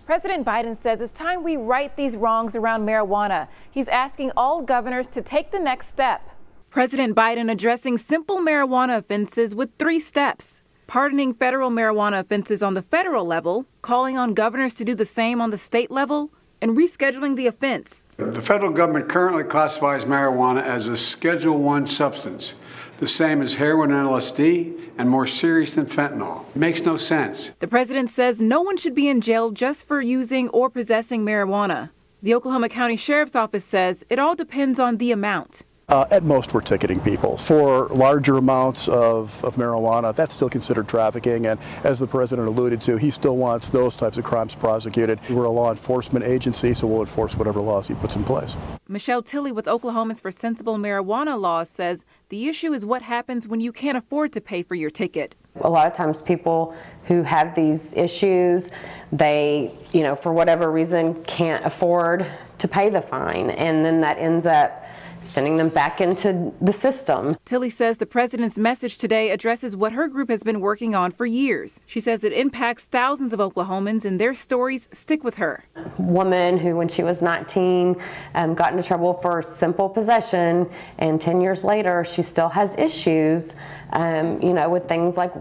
President 0.10 0.44
Biden 0.44 0.76
says 0.76 1.02
it's 1.02 1.14
time 1.14 1.44
we 1.44 1.56
right 1.56 1.96
these 1.96 2.18
wrongs 2.18 2.56
around 2.56 2.84
marijuana. 2.84 3.48
He's 3.70 3.88
asking 3.88 4.32
all 4.36 4.64
governors 4.64 5.08
to 5.10 5.22
take 5.22 5.52
the 5.52 5.60
next 5.60 5.88
step. 5.88 6.28
President 6.72 7.16
Biden 7.16 7.52
addressing 7.52 8.00
simple 8.00 8.40
marijuana 8.40 8.98
offenses 8.98 9.54
with 9.54 9.70
three 9.78 10.00
steps 10.00 10.64
pardoning 10.88 11.36
federal 11.36 11.70
marijuana 11.70 12.22
offenses 12.22 12.64
on 12.64 12.74
the 12.74 12.82
federal 12.82 13.24
level, 13.24 13.68
calling 13.84 14.18
on 14.18 14.34
governors 14.34 14.74
to 14.74 14.84
do 14.84 14.96
the 14.96 15.06
same 15.06 15.40
on 15.40 15.52
the 15.52 15.60
state 15.60 15.92
level, 15.92 16.32
and 16.60 16.76
rescheduling 16.76 17.36
the 17.36 17.46
offense. 17.46 18.08
The 18.18 18.42
federal 18.42 18.72
government 18.72 19.10
currently 19.10 19.44
classifies 19.44 20.06
marijuana 20.06 20.64
as 20.64 20.88
a 20.88 20.98
Schedule 20.98 21.60
1 21.60 21.86
substance 21.86 22.56
the 23.00 23.08
same 23.08 23.42
as 23.42 23.56
heroin 23.56 23.92
and 23.92 24.08
LSD, 24.08 24.90
and 24.98 25.10
more 25.10 25.26
serious 25.26 25.74
than 25.74 25.86
fentanyl. 25.86 26.46
It 26.50 26.58
makes 26.58 26.82
no 26.82 26.98
sense. 26.98 27.52
The 27.60 27.68
president 27.68 28.10
says 28.10 28.42
no 28.42 28.62
one 28.62 28.78
should 28.78 28.94
be 28.94 29.08
in 29.08 29.22
jail 29.22 29.52
just 29.52 29.88
for 29.88 30.02
using 30.02 30.50
or 30.50 30.70
possessing 30.70 31.26
marijuana. 31.26 31.90
The 32.22 32.36
Oklahoma 32.36 32.68
County 32.68 32.98
Sheriff's 32.98 33.36
Office 33.36 33.64
says 33.64 34.04
it 34.10 34.20
all 34.20 34.36
depends 34.36 34.80
on 34.80 34.98
the 34.98 35.14
amount. 35.14 35.64
Uh, 35.90 36.06
at 36.12 36.22
most, 36.22 36.54
we're 36.54 36.62
ticketing 36.62 37.00
people. 37.00 37.36
For 37.36 37.88
larger 37.88 38.38
amounts 38.38 38.88
of, 38.88 39.44
of 39.44 39.56
marijuana, 39.56 40.16
that's 40.16 40.36
still 40.36 40.50
considered 40.50 40.88
trafficking. 40.88 41.48
And 41.48 41.60
as 41.84 41.98
the 41.98 42.06
president 42.06 42.48
alluded 42.48 42.80
to, 42.82 42.98
he 42.98 43.10
still 43.10 43.38
wants 43.38 43.72
those 43.72 43.96
types 43.96 44.20
of 44.20 44.24
crimes 44.24 44.54
prosecuted. 44.54 45.20
We're 45.32 45.46
a 45.46 45.50
law 45.50 45.72
enforcement 45.72 46.26
agency, 46.26 46.76
so 46.76 46.86
we'll 46.86 47.00
enforce 47.00 47.36
whatever 47.36 47.60
laws 47.60 47.88
he 47.88 47.96
puts 47.96 48.16
in 48.16 48.24
place. 48.24 48.56
Michelle 48.88 49.24
Tilley 49.24 49.52
with 49.52 49.66
Oklahomans 49.66 50.22
for 50.22 50.30
Sensible 50.30 50.78
Marijuana 50.78 51.40
Laws 51.40 51.70
says 51.72 52.06
the 52.30 52.48
issue 52.48 52.72
is 52.72 52.86
what 52.86 53.02
happens 53.02 53.48
when 53.48 53.60
you 53.60 53.72
can't 53.72 53.98
afford 53.98 54.32
to 54.34 54.42
pay 54.42 54.62
for 54.62 54.76
your 54.76 54.92
ticket. 54.92 55.36
A 55.62 55.70
lot 55.70 55.88
of 55.88 55.94
times, 55.94 56.22
people 56.22 56.76
who 57.06 57.24
have 57.24 57.56
these 57.56 57.94
issues, 57.94 58.70
they, 59.12 59.74
you 59.92 60.04
know, 60.04 60.16
for 60.16 60.32
whatever 60.32 60.72
reason, 60.72 61.24
can't 61.24 61.66
afford 61.66 62.28
to 62.60 62.68
pay 62.68 62.92
the 62.92 63.02
fine. 63.02 63.50
And 63.50 63.84
then 63.84 64.02
that 64.02 64.20
ends 64.20 64.46
up 64.46 64.86
sending 65.24 65.58
them 65.58 65.70
back 65.70 66.02
into 66.02 66.52
the 66.62 66.74
system. 66.74 67.38
Tilley 67.46 67.70
says 67.70 67.98
the 67.98 68.06
president's 68.06 68.58
message 68.58 68.98
today 68.98 69.32
addresses 69.32 69.76
what 69.76 69.92
her 69.92 70.08
group 70.08 70.30
has 70.30 70.44
been 70.44 70.60
working 70.60 70.96
on 70.96 71.12
for 71.12 71.26
years. 71.26 71.80
She 71.86 72.00
says 72.00 72.24
it 72.24 72.34
impacts 72.34 72.86
thousands 72.86 73.34
of 73.34 73.40
Oklahomans 73.40 74.06
and 74.06 74.20
their 74.20 74.34
stories 74.34 74.88
stick 74.92 75.24
with 75.24 75.36
her. 75.36 75.66
Woman 75.98 76.58
who, 76.58 76.76
when 76.76 76.88
she 76.88 77.04
was 77.04 77.22
19, 77.22 77.96
um, 78.36 78.54
got 78.54 78.72
into 78.72 78.84
trouble 78.84 79.14
for 79.14 79.42
simple 79.42 79.90
possession, 79.90 80.70
and 80.98 81.20
10 81.20 81.42
years 81.42 81.64
later, 81.64 82.04
she 82.06 82.22
still 82.22 82.50
has 82.50 82.78
issues. 82.78 83.56
Um, 83.92 84.40
you 84.42 84.54
know, 84.54 84.70
with 84.70 84.88
things 84.88 85.18
like 85.18 85.32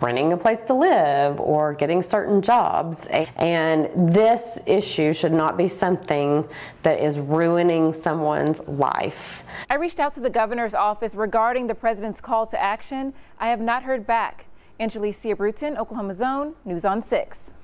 renting 0.00 0.32
a 0.32 0.36
place 0.36 0.60
to 0.62 0.74
live 0.74 1.40
or 1.40 1.74
getting 1.74 2.04
certain 2.04 2.40
jobs. 2.40 3.06
And 3.06 3.90
this 4.14 4.60
issue 4.64 5.12
should 5.12 5.32
not 5.32 5.56
be 5.56 5.68
something 5.68 6.48
that 6.84 7.00
is 7.00 7.18
ruining 7.18 7.92
someone's 7.92 8.60
life. 8.68 9.42
I 9.68 9.74
reached 9.74 9.98
out 9.98 10.12
to 10.14 10.20
the 10.20 10.30
governor's 10.30 10.74
office 10.74 11.16
regarding 11.16 11.66
the 11.66 11.74
president's 11.74 12.20
call 12.20 12.46
to 12.46 12.62
action. 12.62 13.12
I 13.40 13.48
have 13.48 13.60
not 13.60 13.82
heard 13.82 14.06
back. 14.06 14.46
Angelicia 14.78 15.36
Bruton, 15.36 15.76
Oklahoma's 15.76 16.22
own, 16.22 16.54
News 16.64 16.84
on 16.84 17.00
6. 17.00 17.54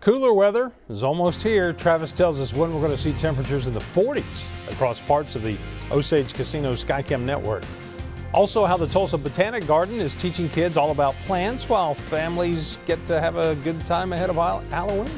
Cooler 0.00 0.32
weather 0.32 0.72
is 0.88 1.04
almost 1.04 1.42
here. 1.42 1.74
Travis 1.74 2.10
tells 2.12 2.40
us 2.40 2.54
when 2.54 2.72
we're 2.72 2.80
going 2.80 2.92
to 2.92 2.98
see 2.98 3.12
temperatures 3.12 3.66
in 3.66 3.74
the 3.74 3.80
40s 3.80 4.48
across 4.70 4.98
parts 5.00 5.36
of 5.36 5.42
the 5.42 5.58
Osage 5.90 6.32
Casino 6.32 6.72
Skycam 6.72 7.20
network. 7.20 7.64
Also, 8.32 8.64
how 8.64 8.76
the 8.76 8.86
Tulsa 8.86 9.18
Botanic 9.18 9.66
Garden 9.66 9.98
is 9.98 10.14
teaching 10.14 10.48
kids 10.48 10.76
all 10.76 10.92
about 10.92 11.16
plants 11.26 11.68
while 11.68 11.94
families 11.94 12.78
get 12.86 13.04
to 13.08 13.20
have 13.20 13.36
a 13.36 13.56
good 13.56 13.78
time 13.86 14.12
ahead 14.12 14.30
of 14.30 14.36
Halloween. 14.36 15.10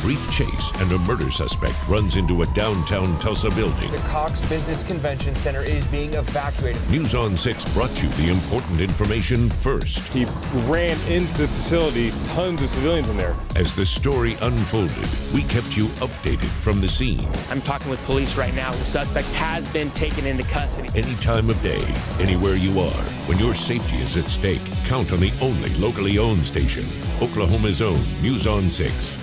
A 0.00 0.02
brief 0.02 0.30
chase 0.30 0.72
and 0.80 0.90
a 0.92 0.98
murder 1.00 1.30
suspect 1.30 1.76
runs 1.86 2.16
into 2.16 2.42
a 2.42 2.46
downtown 2.48 3.18
Tulsa 3.18 3.50
building. 3.50 3.90
The 3.90 3.98
Cox 3.98 4.40
Business 4.48 4.82
Convention 4.82 5.34
Center 5.34 5.62
is 5.62 5.84
being 5.86 6.14
evacuated. 6.14 6.80
News 6.90 7.14
on 7.14 7.36
6 7.36 7.64
brought 7.66 8.02
you 8.02 8.08
the 8.10 8.30
important 8.30 8.80
information 8.80 9.50
first. 9.50 10.06
He 10.08 10.24
ran 10.66 10.98
into 11.02 11.36
the 11.36 11.48
facility, 11.48 12.12
tons 12.24 12.62
of 12.62 12.70
civilians 12.70 13.08
in 13.08 13.16
there. 13.16 13.34
As 13.56 13.74
the 13.74 13.84
story 13.84 14.36
unfolded, 14.40 15.08
we 15.34 15.42
kept 15.42 15.76
you 15.76 15.88
updated 15.98 16.48
from 16.48 16.80
the 16.80 16.88
scene. 16.88 17.28
I'm 17.50 17.60
talking 17.60 17.90
with 17.90 18.02
police 18.04 18.38
right 18.38 18.54
now. 18.54 18.72
The 18.72 18.84
suspect 18.84 19.28
has 19.34 19.68
been 19.68 19.90
taken 19.90 20.24
into 20.24 20.44
custody. 20.44 20.88
Any 20.94 21.14
time 21.16 21.50
of 21.50 21.60
day, 21.62 21.84
anywhere 22.18 22.54
you 22.54 22.80
are, 22.80 23.02
when 23.26 23.38
your 23.38 23.54
safety 23.54 23.96
is 23.96 24.16
at 24.16 24.30
stake, 24.30 24.64
count 24.86 25.12
on 25.12 25.20
the 25.20 25.32
only 25.40 25.74
locally 25.74 26.18
owned 26.18 26.46
station, 26.46 26.88
Oklahoma's 27.20 27.82
own 27.82 28.02
News 28.22 28.46
on 28.46 28.70
6. 28.70 29.18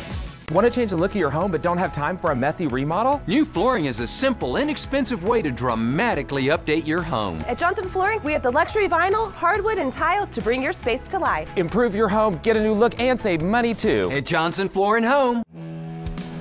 Want 0.54 0.63
to 0.63 0.72
change 0.72 0.92
the 0.92 0.96
look 0.96 1.12
of 1.12 1.18
your 1.18 1.30
home 1.30 1.51
but 1.51 1.62
don't 1.62 1.77
have 1.77 1.92
time 1.92 2.18
for 2.18 2.32
a 2.32 2.36
messy 2.36 2.68
remodel? 2.68 3.22
New 3.27 3.44
flooring 3.44 3.84
is 3.84 4.00
a 4.00 4.08
simple, 4.08 4.56
inexpensive 4.56 5.25
way 5.25 5.42
to 5.42 5.51
dramatically 5.51 6.46
update 6.46 6.88
your 6.88 7.01
home. 7.01 7.44
At 7.50 7.60
Johnson 7.60 7.89
Flooring, 7.89 8.24
we 8.24 8.32
have 8.32 8.44
the 8.44 8.51
luxury 8.51 8.88
vinyl, 8.88 9.30
hardwood, 9.30 9.77
and 9.77 9.92
tile 9.92 10.25
to 10.27 10.42
bring 10.42 10.63
your 10.63 10.72
space 10.72 11.06
to 11.10 11.20
life. 11.20 11.51
Improve 11.58 11.94
your 11.94 12.08
home, 12.08 12.39
get 12.44 12.56
a 12.56 12.63
new 12.63 12.72
look, 12.72 12.98
and 12.98 13.20
save 13.20 13.42
money 13.42 13.74
too. 13.74 14.10
At 14.13 14.25
Johnson 14.25 14.70
Flooring 14.70 15.04
Home. 15.04 15.44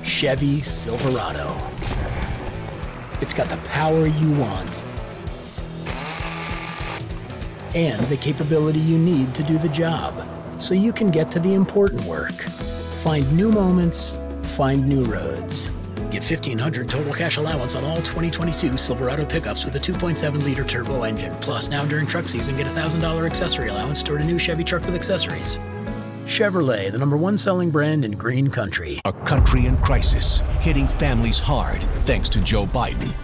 Chevy 0.05 0.61
Silverado. 0.61 1.53
It's 3.21 3.35
got 3.35 3.49
the 3.49 3.57
power 3.71 4.07
you 4.07 4.31
want 4.35 4.85
and 7.75 8.01
the 8.07 8.17
capability 8.19 8.79
you 8.79 8.99
need 8.99 9.35
to 9.35 9.43
do 9.43 9.59
the 9.59 9.69
job 9.71 10.15
so 10.59 10.75
you 10.75 10.93
can 10.93 11.11
get 11.11 11.33
to 11.33 11.41
the 11.41 11.55
important 11.55 12.05
work 12.05 12.47
Find 13.07 13.37
new 13.37 13.53
moments, 13.53 14.19
find 14.43 14.85
new 14.85 15.05
roads. 15.05 15.69
Get 16.11 16.25
1500 16.25 16.89
total 16.89 17.15
cash 17.15 17.37
allowance 17.37 17.77
on 17.77 17.85
all 17.85 17.99
2022 17.99 18.77
Silverado 18.77 19.25
pickups 19.25 19.65
with 19.65 19.77
a 19.77 19.79
2.7 19.79 20.43
liter 20.43 20.65
turbo 20.65 21.05
engine. 21.05 21.33
Plus, 21.37 21.69
now 21.69 21.85
during 21.85 22.05
truck 22.05 22.29
season, 22.29 22.57
get 22.57 22.67
a 22.67 22.71
$1,000 22.71 23.25
accessory 23.25 23.69
allowance 23.69 24.03
toward 24.03 24.23
a 24.23 24.25
new 24.25 24.41
Chevy 24.41 24.65
truck 24.65 24.85
with 24.85 24.97
accessories. 24.97 25.59
Chevrolet, 26.27 26.91
the 26.91 26.99
number 26.99 27.17
one 27.17 27.39
selling 27.39 27.71
brand 27.71 28.05
in 28.05 28.11
green 28.11 28.51
country. 28.51 28.99
A 29.05 29.13
country 29.13 29.67
in 29.67 29.77
crisis, 29.77 30.41
hitting 30.59 30.89
families 30.89 31.39
hard 31.39 31.85
thanks 32.07 32.29
to 32.31 32.41
Joe 32.41 32.67
Biden. 32.67 33.15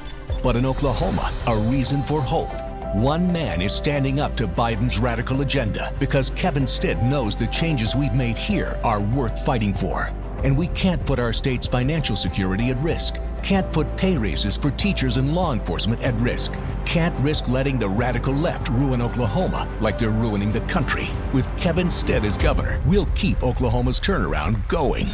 But 0.44 0.54
in 0.54 0.64
Oklahoma, 0.64 1.32
a 1.48 1.56
reason 1.56 2.04
for 2.04 2.22
hope. 2.22 2.61
One 2.92 3.32
man 3.32 3.62
is 3.62 3.72
standing 3.72 4.20
up 4.20 4.36
to 4.36 4.46
Biden's 4.46 4.98
radical 4.98 5.40
agenda 5.40 5.94
because 5.98 6.28
Kevin 6.36 6.66
Stitt 6.66 7.02
knows 7.02 7.34
the 7.34 7.46
changes 7.46 7.96
we've 7.96 8.12
made 8.12 8.36
here 8.36 8.78
are 8.84 9.00
worth 9.00 9.46
fighting 9.46 9.72
for. 9.72 10.10
And 10.44 10.54
we 10.54 10.66
can't 10.68 11.02
put 11.06 11.18
our 11.18 11.32
state's 11.32 11.66
financial 11.66 12.14
security 12.14 12.68
at 12.68 12.76
risk. 12.82 13.18
Can't 13.42 13.72
put 13.72 13.96
pay 13.96 14.18
raises 14.18 14.58
for 14.58 14.72
teachers 14.72 15.16
and 15.16 15.34
law 15.34 15.54
enforcement 15.54 16.02
at 16.02 16.12
risk. 16.16 16.52
Can't 16.84 17.18
risk 17.20 17.48
letting 17.48 17.78
the 17.78 17.88
radical 17.88 18.34
left 18.34 18.68
ruin 18.68 19.00
Oklahoma 19.00 19.66
like 19.80 19.96
they're 19.96 20.10
ruining 20.10 20.52
the 20.52 20.60
country. 20.62 21.06
With 21.32 21.48
Kevin 21.56 21.88
Stitt 21.88 22.24
as 22.24 22.36
governor, 22.36 22.78
we'll 22.86 23.08
keep 23.14 23.42
Oklahoma's 23.42 24.00
turnaround 24.00 24.68
going. 24.68 25.08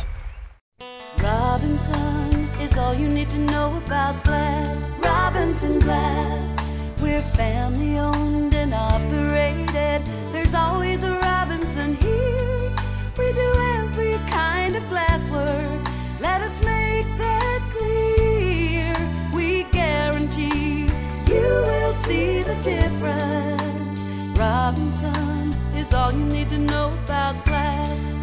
Robinson 1.23 2.49
is 2.61 2.77
all 2.77 2.93
you 2.93 3.09
need 3.09 3.31
to 3.31 3.39
know 3.39 3.81
about 3.87 4.25
glass. 4.25 4.83
Robinson 5.01 5.79
Glass. 5.79 6.57
We're 7.01 7.23
family 7.23 7.48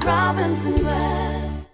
Robinson 0.05 0.77
Glass. 0.77 1.67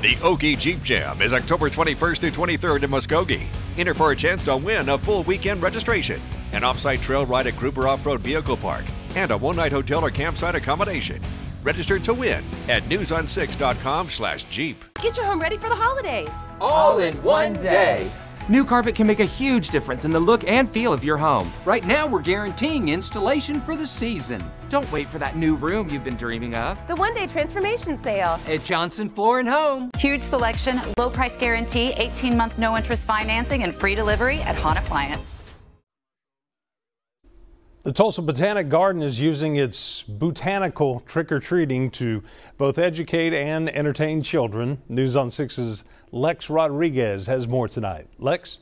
The 0.00 0.14
Okie 0.16 0.56
Jeep 0.56 0.80
Jam 0.82 1.20
is 1.20 1.34
October 1.34 1.68
21st 1.68 2.20
through 2.20 2.46
23rd 2.46 2.84
in 2.84 2.90
Muskogee. 2.90 3.46
Enter 3.76 3.94
for 3.94 4.12
a 4.12 4.16
chance 4.16 4.44
to 4.44 4.56
win 4.56 4.88
a 4.90 4.96
full 4.96 5.24
weekend 5.24 5.60
registration, 5.60 6.20
an 6.52 6.62
off-site 6.62 7.02
trail 7.02 7.26
ride 7.26 7.48
at 7.48 7.56
Gruber 7.56 7.88
Off-Road 7.88 8.20
Vehicle 8.20 8.56
Park, 8.56 8.84
and 9.16 9.32
a 9.32 9.36
one-night 9.36 9.72
hotel 9.72 10.04
or 10.04 10.10
campsite 10.10 10.54
accommodation. 10.54 11.20
Register 11.64 11.98
to 11.98 12.14
win 12.14 12.44
at 12.68 12.84
newson6.com 12.84 14.08
slash 14.08 14.44
Jeep. 14.44 14.84
Get 15.02 15.16
your 15.16 15.26
home 15.26 15.40
ready 15.40 15.56
for 15.56 15.68
the 15.68 15.74
holidays. 15.74 16.28
All 16.60 17.00
in 17.00 17.20
one 17.24 17.54
day. 17.54 18.08
New 18.50 18.64
carpet 18.64 18.94
can 18.94 19.06
make 19.06 19.20
a 19.20 19.26
huge 19.26 19.68
difference 19.68 20.06
in 20.06 20.10
the 20.10 20.18
look 20.18 20.42
and 20.48 20.70
feel 20.70 20.90
of 20.90 21.04
your 21.04 21.18
home. 21.18 21.52
Right 21.66 21.84
now, 21.84 22.06
we're 22.06 22.22
guaranteeing 22.22 22.88
installation 22.88 23.60
for 23.60 23.76
the 23.76 23.86
season. 23.86 24.42
Don't 24.70 24.90
wait 24.90 25.06
for 25.08 25.18
that 25.18 25.36
new 25.36 25.54
room 25.54 25.90
you've 25.90 26.02
been 26.02 26.16
dreaming 26.16 26.54
of. 26.54 26.80
The 26.88 26.96
one 26.96 27.12
day 27.12 27.26
transformation 27.26 27.98
sale 27.98 28.40
at 28.46 28.64
Johnson 28.64 29.10
Floor 29.10 29.40
and 29.40 29.48
Home. 29.50 29.90
Huge 29.98 30.22
selection, 30.22 30.80
low 30.96 31.10
price 31.10 31.36
guarantee, 31.36 31.92
18 31.98 32.38
month 32.38 32.56
no 32.56 32.74
interest 32.74 33.06
financing, 33.06 33.64
and 33.64 33.74
free 33.74 33.94
delivery 33.94 34.40
at 34.40 34.56
Hahn 34.56 34.78
Appliance. 34.78 35.34
The 37.82 37.92
Tulsa 37.92 38.22
Botanic 38.22 38.70
Garden 38.70 39.02
is 39.02 39.20
using 39.20 39.56
its 39.56 40.02
botanical 40.02 41.00
trick 41.00 41.30
or 41.30 41.38
treating 41.38 41.90
to 41.92 42.22
both 42.56 42.78
educate 42.78 43.34
and 43.34 43.68
entertain 43.68 44.22
children. 44.22 44.82
News 44.88 45.16
on 45.16 45.28
6's 45.28 45.84
Lex 46.12 46.48
Rodriguez 46.48 47.26
has 47.26 47.46
more 47.46 47.68
tonight. 47.68 48.06
Lex? 48.18 48.58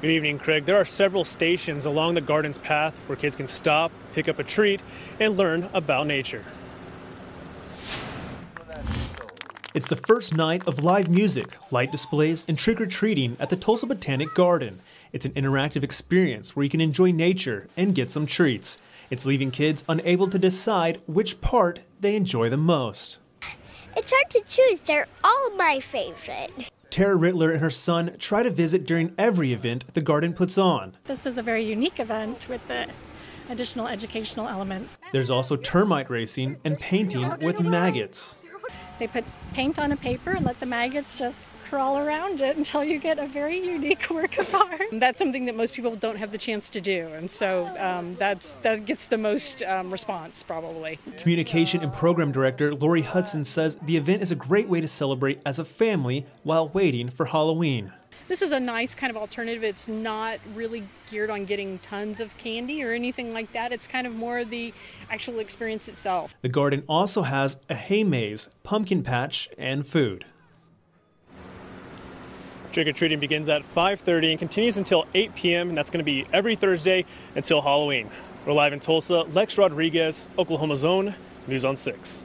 Good 0.00 0.10
evening, 0.10 0.38
Craig. 0.38 0.64
There 0.64 0.76
are 0.76 0.84
several 0.84 1.24
stations 1.24 1.84
along 1.84 2.14
the 2.14 2.20
garden's 2.20 2.58
path 2.58 2.98
where 3.06 3.16
kids 3.16 3.36
can 3.36 3.46
stop, 3.46 3.92
pick 4.14 4.28
up 4.28 4.38
a 4.38 4.44
treat, 4.44 4.80
and 5.20 5.36
learn 5.36 5.68
about 5.74 6.06
nature. 6.06 6.44
It's 9.74 9.88
the 9.88 9.96
first 9.96 10.34
night 10.34 10.66
of 10.66 10.82
live 10.82 11.10
music, 11.10 11.54
light 11.70 11.92
displays, 11.92 12.46
and 12.48 12.58
trick 12.58 12.80
or 12.80 12.86
treating 12.86 13.36
at 13.38 13.50
the 13.50 13.56
Tulsa 13.56 13.86
Botanic 13.86 14.32
Garden. 14.32 14.80
It's 15.12 15.26
an 15.26 15.32
interactive 15.32 15.82
experience 15.82 16.56
where 16.56 16.64
you 16.64 16.70
can 16.70 16.80
enjoy 16.80 17.10
nature 17.10 17.68
and 17.76 17.94
get 17.94 18.10
some 18.10 18.24
treats. 18.24 18.78
It's 19.10 19.26
leaving 19.26 19.50
kids 19.50 19.84
unable 19.86 20.30
to 20.30 20.38
decide 20.38 21.02
which 21.06 21.42
part 21.42 21.80
they 22.00 22.16
enjoy 22.16 22.48
the 22.48 22.56
most. 22.56 23.18
It's 23.96 24.12
hard 24.12 24.30
to 24.30 24.42
choose. 24.46 24.82
They're 24.82 25.06
all 25.24 25.50
my 25.56 25.80
favorite. 25.80 26.52
Tara 26.90 27.16
Rittler 27.16 27.50
and 27.52 27.60
her 27.60 27.70
son 27.70 28.16
try 28.18 28.42
to 28.42 28.50
visit 28.50 28.84
during 28.84 29.14
every 29.16 29.52
event 29.52 29.94
the 29.94 30.02
garden 30.02 30.34
puts 30.34 30.58
on. 30.58 30.96
This 31.04 31.24
is 31.24 31.38
a 31.38 31.42
very 31.42 31.64
unique 31.64 31.98
event 31.98 32.46
with 32.48 32.66
the 32.68 32.88
additional 33.48 33.86
educational 33.88 34.48
elements. 34.48 34.98
There's 35.12 35.30
also 35.30 35.56
termite 35.56 36.10
racing 36.10 36.56
and 36.64 36.78
painting 36.78 37.38
with 37.40 37.60
maggots. 37.60 38.42
They 38.98 39.06
put 39.06 39.24
paint 39.52 39.78
on 39.78 39.92
a 39.92 39.96
paper 39.96 40.32
and 40.32 40.44
let 40.44 40.60
the 40.60 40.66
maggots 40.66 41.18
just 41.18 41.48
crawl 41.68 41.98
around 41.98 42.40
it 42.40 42.56
until 42.60 42.84
you 42.84 42.98
get 42.98 43.18
a 43.18 43.26
very 43.26 43.58
unique 43.58 44.08
work 44.10 44.38
of 44.38 44.54
art. 44.54 44.82
That's 44.92 45.18
something 45.18 45.46
that 45.46 45.56
most 45.56 45.74
people 45.74 45.96
don't 45.96 46.16
have 46.16 46.32
the 46.32 46.38
chance 46.38 46.70
to 46.70 46.80
do, 46.80 47.08
and 47.08 47.30
so 47.30 47.66
um, 47.78 48.14
that's 48.16 48.56
that 48.56 48.86
gets 48.86 49.06
the 49.08 49.18
most 49.18 49.62
um, 49.62 49.90
response 49.90 50.42
probably. 50.42 50.98
Communication 51.16 51.82
and 51.82 51.92
program 51.92 52.32
director 52.32 52.74
Lori 52.74 53.02
Hudson 53.02 53.44
says 53.44 53.76
the 53.82 53.96
event 53.96 54.22
is 54.22 54.30
a 54.30 54.36
great 54.36 54.68
way 54.68 54.80
to 54.80 54.88
celebrate 54.88 55.40
as 55.44 55.58
a 55.58 55.64
family 55.64 56.26
while 56.42 56.68
waiting 56.68 57.08
for 57.08 57.26
Halloween. 57.26 57.92
This 58.28 58.42
is 58.42 58.52
a 58.52 58.60
nice 58.60 58.94
kind 58.94 59.10
of 59.10 59.16
alternative. 59.16 59.64
It's 59.64 59.88
not 59.88 60.38
really 60.54 60.84
geared 61.10 61.30
on 61.30 61.44
getting 61.44 61.78
tons 61.78 62.20
of 62.20 62.36
candy 62.36 62.82
or 62.82 62.92
anything 62.92 63.32
like 63.32 63.52
that. 63.52 63.72
It's 63.72 63.86
kind 63.86 64.06
of 64.06 64.14
more 64.14 64.44
the 64.44 64.74
actual 65.10 65.38
experience 65.38 65.88
itself. 65.88 66.34
The 66.42 66.48
garden 66.48 66.82
also 66.88 67.22
has 67.22 67.58
a 67.68 67.74
hay 67.74 68.04
maze, 68.04 68.50
pumpkin 68.62 69.02
patch, 69.02 69.48
and 69.56 69.86
food. 69.86 70.24
Trick 72.72 72.88
or 72.88 72.92
treating 72.92 73.20
begins 73.20 73.48
at 73.48 73.62
5:30 73.62 74.30
and 74.32 74.38
continues 74.38 74.76
until 74.76 75.06
8 75.14 75.34
p.m. 75.34 75.68
and 75.70 75.78
that's 75.78 75.90
going 75.90 76.00
to 76.00 76.04
be 76.04 76.26
every 76.32 76.56
Thursday 76.56 77.04
until 77.34 77.62
Halloween. 77.62 78.10
We're 78.44 78.52
live 78.52 78.72
in 78.72 78.80
Tulsa. 78.80 79.22
Lex 79.32 79.56
Rodriguez, 79.56 80.28
Oklahoma's 80.38 80.84
own, 80.84 81.14
News 81.46 81.64
on 81.64 81.76
6. 81.76 82.22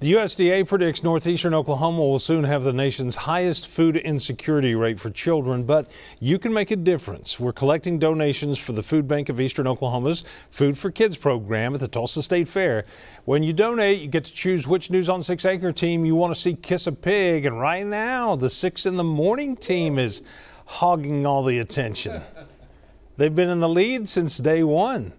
The 0.00 0.12
USDA 0.12 0.68
predicts 0.68 1.02
northeastern 1.02 1.54
Oklahoma 1.54 1.98
will 1.98 2.20
soon 2.20 2.44
have 2.44 2.62
the 2.62 2.72
nation's 2.72 3.16
highest 3.16 3.66
food 3.66 3.96
insecurity 3.96 4.76
rate 4.76 5.00
for 5.00 5.10
children, 5.10 5.64
but 5.64 5.90
you 6.20 6.38
can 6.38 6.52
make 6.52 6.70
a 6.70 6.76
difference. 6.76 7.40
We're 7.40 7.52
collecting 7.52 7.98
donations 7.98 8.60
for 8.60 8.70
the 8.70 8.82
Food 8.84 9.08
Bank 9.08 9.28
of 9.28 9.40
Eastern 9.40 9.66
Oklahoma's 9.66 10.22
Food 10.50 10.78
for 10.78 10.92
Kids 10.92 11.16
program 11.16 11.74
at 11.74 11.80
the 11.80 11.88
Tulsa 11.88 12.22
State 12.22 12.46
Fair. 12.46 12.84
When 13.24 13.42
you 13.42 13.52
donate, 13.52 13.98
you 14.00 14.06
get 14.06 14.24
to 14.26 14.32
choose 14.32 14.68
which 14.68 14.88
News 14.88 15.08
on 15.08 15.20
6 15.20 15.44
Acre 15.44 15.72
team 15.72 16.04
you 16.04 16.14
want 16.14 16.32
to 16.32 16.40
see 16.40 16.54
kiss 16.54 16.86
a 16.86 16.92
pig, 16.92 17.44
and 17.44 17.58
right 17.58 17.84
now, 17.84 18.36
the 18.36 18.50
6 18.50 18.86
in 18.86 18.98
the 18.98 19.02
morning 19.02 19.56
team 19.56 19.98
is 19.98 20.22
hogging 20.66 21.26
all 21.26 21.42
the 21.42 21.58
attention. 21.58 22.22
They've 23.16 23.34
been 23.34 23.50
in 23.50 23.58
the 23.58 23.68
lead 23.68 24.08
since 24.08 24.38
day 24.38 24.62
one. 24.62 25.12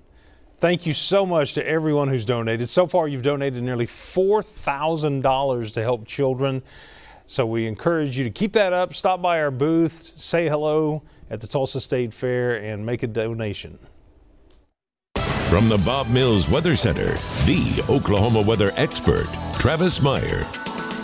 Thank 0.60 0.86
you 0.86 0.94
so 0.94 1.26
much 1.26 1.54
to 1.54 1.66
everyone 1.66 2.10
who's 2.10 2.26
donated. 2.26 2.68
So 2.68 2.86
far, 2.86 3.08
you've 3.08 3.24
donated 3.24 3.64
nearly 3.64 3.88
$4,000 3.88 5.74
to 5.74 5.82
help 5.82 6.06
children. 6.06 6.62
So 7.28 7.46
we 7.46 7.66
encourage 7.66 8.18
you 8.18 8.26
to 8.26 8.30
keep 8.30 8.52
that 8.54 8.74
up. 8.74 8.94
Stop 8.94 9.22
by 9.22 9.40
our 9.40 9.52
booth, 9.52 10.14
say 10.18 10.50
hello 10.50 11.02
at 11.30 11.40
the 11.40 11.48
Tulsa 11.48 11.80
State 11.80 12.14
Fair, 12.14 12.58
and 12.58 12.86
make 12.86 13.04
a 13.04 13.08
donation. 13.08 13.80
From 15.48 15.70
the 15.70 15.78
Bob 15.78 16.10
Mills 16.10 16.50
Weather 16.50 16.76
Center, 16.76 17.14
the 17.46 17.84
Oklahoma 17.88 18.42
weather 18.42 18.74
expert, 18.76 19.28
Travis 19.60 20.02
Meyer. 20.02 20.46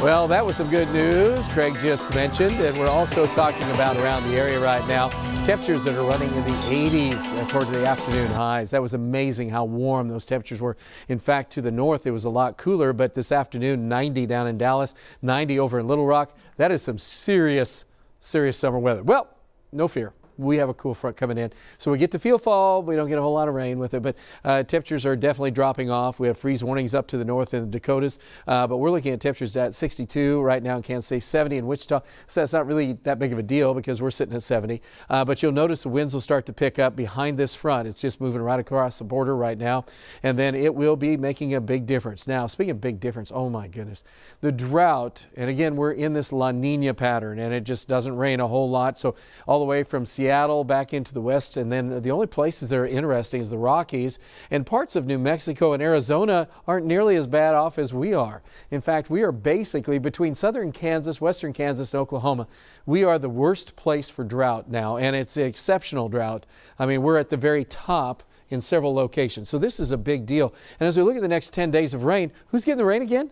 Well, 0.02 0.28
that 0.28 0.46
was 0.46 0.58
some 0.58 0.70
good 0.70 0.90
news 0.92 1.48
Craig 1.48 1.74
just 1.80 2.14
mentioned, 2.14 2.56
and 2.60 2.78
we're 2.78 2.90
also 2.90 3.26
talking 3.28 3.70
about 3.72 3.98
around 3.98 4.24
the 4.30 4.38
area 4.38 4.60
right 4.60 4.86
now 4.88 5.10
temperatures 5.44 5.84
that 5.86 5.96
are 5.96 6.06
running 6.06 6.28
in 6.30 6.44
the 6.44 6.50
80s 6.50 7.42
according 7.44 7.72
to 7.72 7.80
the 7.80 7.88
afternoon 7.88 8.28
highs. 8.28 8.72
That 8.72 8.82
was 8.82 8.94
amazing 8.94 9.50
how 9.50 9.66
warm 9.66 10.08
those 10.08 10.26
temperatures 10.26 10.60
were. 10.60 10.76
In 11.08 11.20
fact, 11.20 11.52
to 11.54 11.62
the 11.62 11.72
north, 11.72 12.08
it 12.08 12.12
was 12.12 12.26
a 12.26 12.30
lot 12.30 12.58
cooler, 12.58 12.94
but 12.94 13.14
this 13.14 13.32
afternoon, 13.32 13.88
90 13.88 14.26
down 14.26 14.48
in 14.48 14.58
Dallas, 14.58 14.96
90 15.22 15.60
over 15.60 15.80
in 15.80 15.88
Little 15.88 16.06
Rock. 16.06 16.36
That 16.58 16.72
is 16.72 16.82
some 16.82 16.98
serious, 16.98 17.86
serious 18.20 18.58
summer 18.58 18.80
weather. 18.80 19.04
Well, 19.04 19.30
no 19.72 19.88
fear 19.88 20.14
we 20.38 20.58
have 20.58 20.70
a 20.70 20.74
cool 20.74 20.94
front 20.94 21.18
coming 21.18 21.38
in. 21.38 21.52
So 21.78 21.92
we 21.92 21.98
get 21.98 22.12
to 22.12 22.20
feel 22.20 22.38
fall. 22.38 22.84
We 22.84 22.96
don't 22.96 23.08
get 23.08 23.18
a 23.18 23.22
whole 23.22 23.34
lot 23.34 23.48
of 23.48 23.54
rain 23.54 23.80
with 23.80 23.94
it, 23.94 24.02
but 24.02 24.16
uh, 24.44 24.64
temperatures 24.64 25.06
are 25.06 25.16
definitely 25.16 25.52
dropping 25.52 25.90
off. 25.90 26.20
We 26.20 26.28
have 26.28 26.38
freeze 26.38 26.64
warnings 26.64 26.94
up 26.94 27.08
to 27.08 27.18
the 27.18 27.26
north 27.26 27.54
in 27.54 27.62
the 27.62 27.68
Dakotas, 27.68 28.20
uh, 28.48 28.68
but 28.68 28.78
we're 28.78 28.92
looking 28.92 29.14
at 29.14 29.22
temperatures 29.22 29.56
at 29.58 29.74
62 29.74 30.42
right 30.42 30.62
now 30.62 30.78
in 30.78 30.84
Kansas 30.84 31.08
City, 31.08 31.20
70 31.20 31.58
in 31.58 31.68
Wichita. 31.68 32.02
So 32.28 32.42
that's 32.42 32.54
not 32.54 32.68
really 32.68 32.94
that 33.04 33.20
big 33.20 33.34
of 33.34 33.40
a 33.40 33.44
deal 33.44 33.74
because 33.74 34.02
we're 34.02 34.12
sitting 34.12 34.36
at 34.36 34.44
70. 34.44 34.82
Uh, 35.10 35.26
but 35.26 35.42
you'll 35.42 35.52
notice 35.52 35.84
the 35.84 35.90
winds 35.90 36.14
will 36.14 36.22
start 36.22 36.46
to 36.48 36.54
pick 36.54 36.80
up 36.80 36.96
behind 36.96 37.38
this 37.38 37.56
front. 37.56 37.88
It's 37.88 38.02
just 38.02 38.20
moving 38.20 38.42
right 38.42 38.60
across 38.60 39.00
the 39.00 39.06
border 39.06 39.36
right 39.36 39.58
now, 39.58 39.86
and 40.24 40.38
then 40.38 40.56
it 40.56 40.74
will 40.74 40.96
be 40.96 41.18
making 41.18 41.56
a 41.56 41.62
big 41.62 41.86
difference. 41.86 42.28
Now, 42.28 42.48
speaking 42.48 42.72
of 42.72 42.82
big 42.82 43.00
difference, 43.00 43.32
oh 43.34 43.50
my 43.50 43.68
goodness, 43.68 44.04
the 44.42 44.52
drought, 44.52 45.26
and 45.36 45.50
again, 45.50 45.76
we're 45.76 45.94
in 45.94 46.14
this 46.14 46.32
La 46.32 46.52
Nina 46.52 46.94
pattern, 46.94 47.40
and 47.40 47.54
it 47.54 47.64
just 47.64 47.88
doesn't 47.88 48.16
rain 48.16 48.40
a 48.40 48.48
whole 48.48 48.70
lot. 48.70 49.00
So 49.00 49.16
all 49.48 49.60
the 49.60 49.66
way 49.66 49.84
from 49.84 50.06
Seattle 50.06 50.25
Seattle 50.26 50.64
back 50.64 50.92
into 50.92 51.14
the 51.14 51.22
west, 51.22 51.56
and 51.56 51.72
then 51.72 52.02
the 52.02 52.10
only 52.10 52.26
places 52.26 52.72
that 52.72 52.78
are 52.78 52.88
interesting 52.88 53.42
is 53.42 53.52
the 53.52 53.60
Rockies. 53.60 54.18
And 54.50 54.66
parts 54.66 54.96
of 54.96 55.06
New 55.06 55.20
Mexico 55.20 55.74
and 55.74 55.84
Arizona 55.84 56.48
aren't 56.68 56.88
nearly 56.88 57.16
as 57.16 57.28
bad 57.28 57.54
off 57.54 57.78
as 57.78 57.94
we 57.94 58.16
are. 58.16 58.42
In 58.72 58.82
fact, 58.82 59.12
we 59.12 59.22
are 59.22 59.32
basically 59.32 60.00
between 60.00 60.34
southern 60.34 60.72
Kansas, 60.72 61.22
western 61.22 61.54
Kansas, 61.54 61.94
and 61.94 62.02
Oklahoma. 62.02 62.48
We 62.88 63.04
are 63.04 63.20
the 63.20 63.30
worst 63.30 63.76
place 63.76 64.10
for 64.10 64.24
drought 64.24 64.68
now, 64.68 64.98
and 64.98 65.16
it's 65.16 65.38
exceptional 65.38 66.10
drought. 66.10 66.48
I 66.80 66.88
mean, 66.88 67.04
we're 67.04 67.20
at 67.20 67.30
the 67.30 67.38
very 67.38 67.66
top 67.66 68.24
in 68.50 68.62
several 68.62 68.96
locations. 68.96 69.48
So 69.48 69.60
this 69.60 69.80
is 69.80 69.92
a 69.92 69.98
big 69.98 70.26
deal. 70.26 70.56
And 70.80 70.88
as 70.88 70.98
we 70.98 71.04
look 71.04 71.16
at 71.16 71.22
the 71.22 71.28
next 71.28 71.54
10 71.54 71.70
days 71.70 71.94
of 71.94 72.04
rain, 72.04 72.32
who's 72.48 72.66
getting 72.66 72.80
the 72.80 72.86
rain 72.86 73.04
again? 73.04 73.30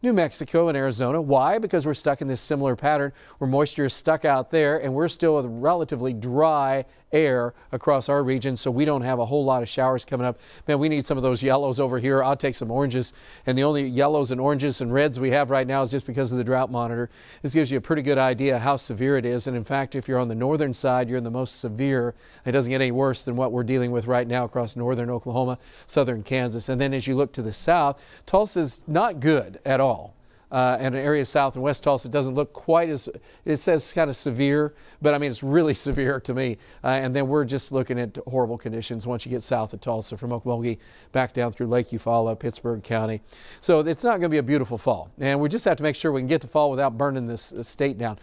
New 0.00 0.12
Mexico 0.12 0.68
and 0.68 0.76
Arizona. 0.76 1.20
Why? 1.20 1.58
Because 1.58 1.84
we're 1.84 1.94
stuck 1.94 2.20
in 2.20 2.28
this 2.28 2.40
similar 2.40 2.76
pattern 2.76 3.12
where 3.38 3.50
moisture 3.50 3.84
is 3.84 3.94
stuck 3.94 4.24
out 4.24 4.50
there 4.50 4.80
and 4.80 4.94
we're 4.94 5.08
still 5.08 5.42
relatively 5.48 6.12
dry 6.12 6.84
air 7.12 7.54
across 7.72 8.08
our 8.08 8.22
region, 8.22 8.56
so 8.56 8.70
we 8.70 8.84
don't 8.84 9.02
have 9.02 9.18
a 9.18 9.26
whole 9.26 9.44
lot 9.44 9.62
of 9.62 9.68
showers 9.68 10.04
coming 10.04 10.26
up. 10.26 10.38
Man, 10.66 10.78
we 10.78 10.88
need 10.88 11.06
some 11.06 11.16
of 11.16 11.22
those 11.22 11.42
yellows 11.42 11.80
over 11.80 11.98
here. 11.98 12.22
I'll 12.22 12.36
take 12.36 12.54
some 12.54 12.70
oranges, 12.70 13.12
and 13.46 13.56
the 13.56 13.64
only 13.64 13.86
yellows 13.86 14.30
and 14.30 14.40
oranges 14.40 14.80
and 14.80 14.92
reds 14.92 15.18
we 15.18 15.30
have 15.30 15.50
right 15.50 15.66
now 15.66 15.82
is 15.82 15.90
just 15.90 16.06
because 16.06 16.32
of 16.32 16.38
the 16.38 16.44
drought 16.44 16.70
monitor. 16.70 17.10
This 17.42 17.54
gives 17.54 17.70
you 17.70 17.78
a 17.78 17.80
pretty 17.80 18.02
good 18.02 18.18
idea 18.18 18.58
how 18.58 18.76
severe 18.76 19.16
it 19.16 19.24
is, 19.24 19.46
and 19.46 19.56
in 19.56 19.64
fact, 19.64 19.94
if 19.94 20.08
you're 20.08 20.18
on 20.18 20.28
the 20.28 20.34
northern 20.34 20.74
side, 20.74 21.08
you're 21.08 21.18
in 21.18 21.24
the 21.24 21.30
most 21.30 21.60
severe. 21.60 22.14
It 22.44 22.52
doesn't 22.52 22.70
get 22.70 22.80
any 22.80 22.92
worse 22.92 23.24
than 23.24 23.36
what 23.36 23.52
we're 23.52 23.64
dealing 23.64 23.90
with 23.90 24.06
right 24.06 24.26
now 24.26 24.44
across 24.44 24.76
northern 24.76 25.10
Oklahoma, 25.10 25.58
southern 25.86 26.22
Kansas, 26.22 26.68
and 26.68 26.80
then 26.80 26.92
as 26.92 27.06
you 27.06 27.14
look 27.14 27.32
to 27.32 27.42
the 27.42 27.52
south, 27.52 28.22
Tulsa's 28.26 28.82
not 28.86 29.20
good 29.20 29.58
at 29.64 29.80
all 29.80 30.17
uh, 30.50 30.76
and 30.80 30.94
an 30.94 31.00
area 31.00 31.24
south 31.24 31.54
and 31.54 31.62
west 31.62 31.84
Tulsa 31.84 32.08
doesn't 32.08 32.34
look 32.34 32.52
quite 32.52 32.88
as, 32.88 33.08
it 33.44 33.56
says 33.56 33.92
kind 33.92 34.08
of 34.08 34.16
severe, 34.16 34.74
but 35.02 35.14
I 35.14 35.18
mean, 35.18 35.30
it's 35.30 35.42
really 35.42 35.74
severe 35.88 36.20
to 36.20 36.34
me. 36.34 36.58
Uh, 36.82 36.88
and 36.88 37.14
then 37.14 37.28
we're 37.28 37.44
just 37.44 37.72
looking 37.72 37.98
at 37.98 38.18
horrible 38.26 38.58
conditions 38.58 39.06
once 39.06 39.26
you 39.26 39.30
get 39.30 39.42
south 39.42 39.72
of 39.72 39.80
Tulsa 39.80 40.16
from 40.16 40.30
Okmulgee 40.30 40.78
back 41.12 41.34
down 41.34 41.52
through 41.52 41.66
Lake 41.66 41.88
Eufaula, 41.88 42.38
Pittsburg 42.38 42.82
County. 42.82 43.20
So 43.60 43.80
it's 43.80 44.04
not 44.04 44.12
going 44.12 44.22
to 44.22 44.28
be 44.28 44.38
a 44.38 44.42
beautiful 44.42 44.78
fall. 44.78 45.10
And 45.18 45.40
we 45.40 45.48
just 45.48 45.64
have 45.64 45.76
to 45.76 45.82
make 45.82 45.96
sure 45.96 46.12
we 46.12 46.20
can 46.20 46.28
get 46.28 46.40
to 46.42 46.48
fall 46.48 46.70
without 46.70 46.96
burning 46.96 47.26
this 47.26 47.54
state 47.62 47.98
down. 47.98 48.18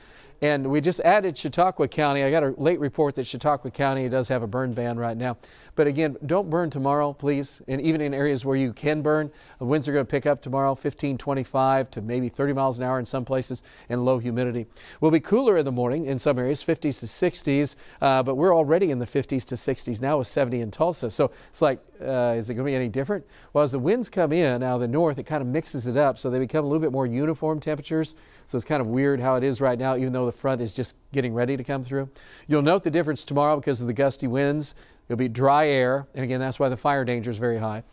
And 0.45 0.69
we 0.69 0.79
just 0.79 0.99
added 0.99 1.36
Chautauqua 1.36 1.88
County. 1.88 2.23
I 2.23 2.29
got 2.29 2.43
a 2.43 2.53
late 2.58 2.79
report 2.79 3.15
that 3.15 3.25
Chautauqua 3.25 3.71
County 3.71 4.08
does 4.08 4.27
have 4.27 4.43
a 4.43 4.47
burn 4.47 4.71
ban 4.73 4.95
right 4.95 5.17
now. 5.17 5.38
But 5.73 5.88
again, 5.88 6.17
don't 6.27 6.51
burn 6.51 6.69
tomorrow, 6.69 7.13
please. 7.13 7.63
And 7.67 7.81
even 7.81 7.99
in 7.99 8.13
areas 8.13 8.45
where 8.45 8.55
you 8.55 8.71
can 8.71 9.01
burn, 9.01 9.31
the 9.58 9.65
winds 9.65 9.89
are 9.89 9.91
going 9.91 10.05
to 10.05 10.10
pick 10.10 10.27
up 10.27 10.43
tomorrow 10.43 10.75
15, 10.75 11.17
25 11.17 11.89
to 11.89 12.01
maybe 12.03 12.29
30 12.29 12.53
miles 12.53 12.77
an 12.77 12.86
hour 12.86 12.99
in 12.99 13.08
some 13.08 13.25
places 13.25 13.63
and 13.89 14.05
low 14.05 14.19
humidity. 14.19 14.67
We'll 15.01 15.10
be 15.10 15.19
cooler 15.19 15.58
in 15.58 15.65
the 15.65 15.71
morning 15.71 16.05
in 16.05 16.19
some 16.19 16.38
areas, 16.38 16.63
50s 16.63 16.99
to 16.99 17.08
60s, 17.08 17.75
uh, 18.01 18.21
but 18.21 18.36
we're 18.36 18.55
already 18.55 18.91
in 18.91 18.99
the 18.99 19.08
50s 19.08 19.45
to 19.45 19.55
60s 19.55 19.99
now 19.99 20.19
with 20.19 20.27
70 20.27 20.62
in 20.62 20.69
Tulsa. 20.69 21.10
So 21.10 21.31
it's 21.49 21.63
like, 21.63 21.79
uh, 21.99 22.36
is 22.38 22.51
it 22.51 22.53
going 22.53 22.65
to 22.65 22.71
be 22.71 22.75
any 22.75 22.89
different? 22.89 23.25
Well, 23.53 23.63
as 23.63 23.71
the 23.71 23.79
winds 23.79 24.10
come 24.10 24.31
in 24.31 24.62
out 24.62 24.75
of 24.75 24.81
the 24.81 24.88
north, 24.88 25.17
it 25.17 25.23
kind 25.23 25.41
of 25.41 25.47
mixes 25.47 25.88
it 25.88 25.97
up 25.97 26.19
so 26.19 26.29
they 26.29 26.38
become 26.38 26.65
a 26.65 26.67
little 26.67 26.81
bit 26.81 26.91
more 26.91 27.08
uniform 27.08 27.60
temperatures. 27.60 28.13
So 28.45 28.58
it's 28.58 28.65
kind 28.65 28.81
of 28.81 28.88
weird 28.88 29.19
how 29.19 29.38
it 29.38 29.43
is 29.43 29.60
right 29.60 29.79
now, 29.79 29.95
even 29.95 30.13
though 30.13 30.27
the 30.27 30.34
front 30.35 30.61
is 30.61 30.73
just 30.73 30.97
getting 31.11 31.33
ready 31.33 31.57
to 31.57 31.63
come 31.63 31.83
through. 31.83 32.09
You'll 32.47 32.61
note 32.61 32.83
the 32.83 32.91
difference 32.91 33.25
tomorrow 33.25 33.57
because 33.57 33.81
of 33.81 33.87
the 33.87 33.93
gusty 33.93 34.27
winds. 34.27 34.75
It'll 35.07 35.17
be 35.17 35.27
dry 35.27 35.67
air, 35.67 36.07
and 36.13 36.23
again, 36.23 36.39
that's 36.39 36.59
why 36.59 36.69
the 36.69 36.77
fire 36.77 37.05
danger 37.05 37.31
is 37.31 37.37
very 37.37 37.57
high. 37.57 37.83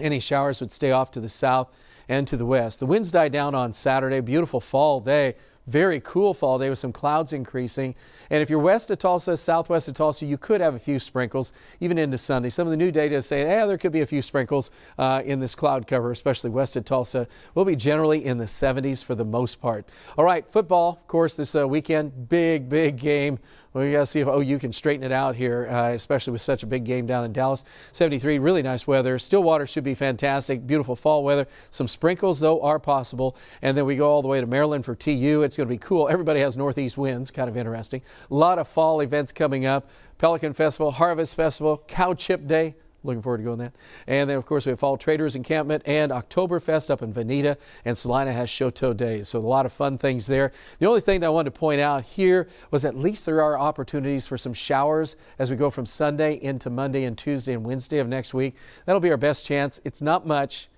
Any 0.00 0.20
showers 0.20 0.60
would 0.60 0.70
stay 0.70 0.92
off 0.92 1.10
to 1.12 1.20
the 1.20 1.28
south 1.28 1.74
and 2.08 2.26
to 2.28 2.36
the 2.36 2.46
west. 2.46 2.80
The 2.80 2.86
winds 2.86 3.10
die 3.10 3.28
down 3.28 3.54
on 3.54 3.72
Saturday. 3.72 4.20
Beautiful 4.20 4.60
fall 4.60 5.00
day 5.00 5.34
very 5.66 6.00
cool 6.00 6.32
fall 6.32 6.58
day 6.58 6.70
with 6.70 6.78
some 6.78 6.92
clouds 6.92 7.32
increasing. 7.32 7.94
And 8.30 8.42
if 8.42 8.50
you're 8.50 8.58
west 8.58 8.90
of 8.90 8.98
Tulsa, 8.98 9.36
southwest 9.36 9.88
of 9.88 9.94
Tulsa, 9.94 10.26
you 10.26 10.38
could 10.38 10.60
have 10.60 10.74
a 10.74 10.78
few 10.78 10.98
sprinkles 10.98 11.52
even 11.80 11.98
into 11.98 12.18
Sunday. 12.18 12.50
Some 12.50 12.66
of 12.66 12.70
the 12.70 12.76
new 12.76 12.90
data 12.90 13.16
is 13.16 13.26
saying, 13.26 13.48
yeah, 13.48 13.66
there 13.66 13.78
could 13.78 13.92
be 13.92 14.00
a 14.00 14.06
few 14.06 14.22
sprinkles 14.22 14.70
uh, 14.98 15.22
in 15.24 15.40
this 15.40 15.54
cloud 15.54 15.86
cover, 15.86 16.10
especially 16.10 16.50
west 16.50 16.76
of 16.76 16.84
Tulsa. 16.84 17.26
We'll 17.54 17.64
be 17.64 17.76
generally 17.76 18.24
in 18.24 18.38
the 18.38 18.44
70s 18.44 19.04
for 19.04 19.14
the 19.14 19.24
most 19.24 19.60
part. 19.60 19.88
All 20.16 20.24
right, 20.24 20.48
football, 20.48 20.98
of 21.00 21.08
course, 21.08 21.36
this 21.36 21.54
uh, 21.54 21.66
weekend, 21.66 22.28
big, 22.28 22.68
big 22.68 22.96
game 22.96 23.38
we 23.84 23.92
got 23.92 24.00
to 24.00 24.06
see 24.06 24.20
if 24.20 24.28
OU 24.28 24.58
can 24.58 24.72
straighten 24.72 25.04
it 25.04 25.12
out 25.12 25.36
here, 25.36 25.68
uh, 25.70 25.92
especially 25.92 26.32
with 26.32 26.42
such 26.42 26.62
a 26.62 26.66
big 26.66 26.84
game 26.84 27.06
down 27.06 27.24
in 27.24 27.32
Dallas. 27.32 27.64
73, 27.92 28.38
really 28.38 28.62
nice 28.62 28.86
weather. 28.86 29.18
Stillwater 29.18 29.66
should 29.66 29.84
be 29.84 29.94
fantastic. 29.94 30.66
Beautiful 30.66 30.96
fall 30.96 31.24
weather. 31.24 31.46
Some 31.70 31.88
sprinkles, 31.88 32.40
though, 32.40 32.62
are 32.62 32.78
possible. 32.78 33.36
And 33.62 33.76
then 33.76 33.84
we 33.84 33.96
go 33.96 34.08
all 34.08 34.22
the 34.22 34.28
way 34.28 34.40
to 34.40 34.46
Maryland 34.46 34.84
for 34.84 34.94
TU. 34.94 35.42
It's 35.42 35.56
going 35.56 35.68
to 35.68 35.74
be 35.74 35.78
cool. 35.78 36.08
Everybody 36.08 36.40
has 36.40 36.56
northeast 36.56 36.96
winds, 36.96 37.30
kind 37.30 37.48
of 37.48 37.56
interesting. 37.56 38.02
A 38.30 38.34
lot 38.34 38.58
of 38.58 38.66
fall 38.66 39.00
events 39.00 39.32
coming 39.32 39.66
up. 39.66 39.90
Pelican 40.18 40.54
Festival, 40.54 40.92
Harvest 40.92 41.36
Festival, 41.36 41.82
Cow 41.86 42.14
Chip 42.14 42.46
Day. 42.46 42.74
Looking 43.06 43.22
forward 43.22 43.38
to 43.38 43.44
going 43.44 43.58
that. 43.58 43.74
And 44.06 44.28
then, 44.28 44.36
of 44.36 44.44
course, 44.44 44.66
we 44.66 44.70
have 44.70 44.80
Fall 44.80 44.96
Traders 44.96 45.36
Encampment 45.36 45.82
and 45.86 46.10
Oktoberfest 46.10 46.90
up 46.90 47.02
in 47.02 47.12
Vinita, 47.12 47.56
and 47.84 47.96
Salina 47.96 48.32
has 48.32 48.50
Chouteau 48.50 48.96
Days. 48.96 49.28
So 49.28 49.38
a 49.38 49.40
lot 49.40 49.64
of 49.64 49.72
fun 49.72 49.96
things 49.96 50.26
there. 50.26 50.52
The 50.78 50.86
only 50.86 51.00
thing 51.00 51.20
that 51.20 51.26
I 51.26 51.30
wanted 51.30 51.54
to 51.54 51.58
point 51.58 51.80
out 51.80 52.02
here 52.02 52.48
was 52.70 52.84
at 52.84 52.96
least 52.96 53.26
there 53.26 53.40
are 53.40 53.58
opportunities 53.58 54.26
for 54.26 54.36
some 54.36 54.52
showers 54.52 55.16
as 55.38 55.50
we 55.50 55.56
go 55.56 55.70
from 55.70 55.86
Sunday 55.86 56.42
into 56.42 56.68
Monday 56.68 57.04
and 57.04 57.16
Tuesday 57.16 57.54
and 57.54 57.64
Wednesday 57.64 57.98
of 57.98 58.08
next 58.08 58.34
week. 58.34 58.56
That'll 58.84 59.00
be 59.00 59.10
our 59.10 59.16
best 59.16 59.46
chance. 59.46 59.80
It's 59.84 60.02
not 60.02 60.26
much, 60.26 60.68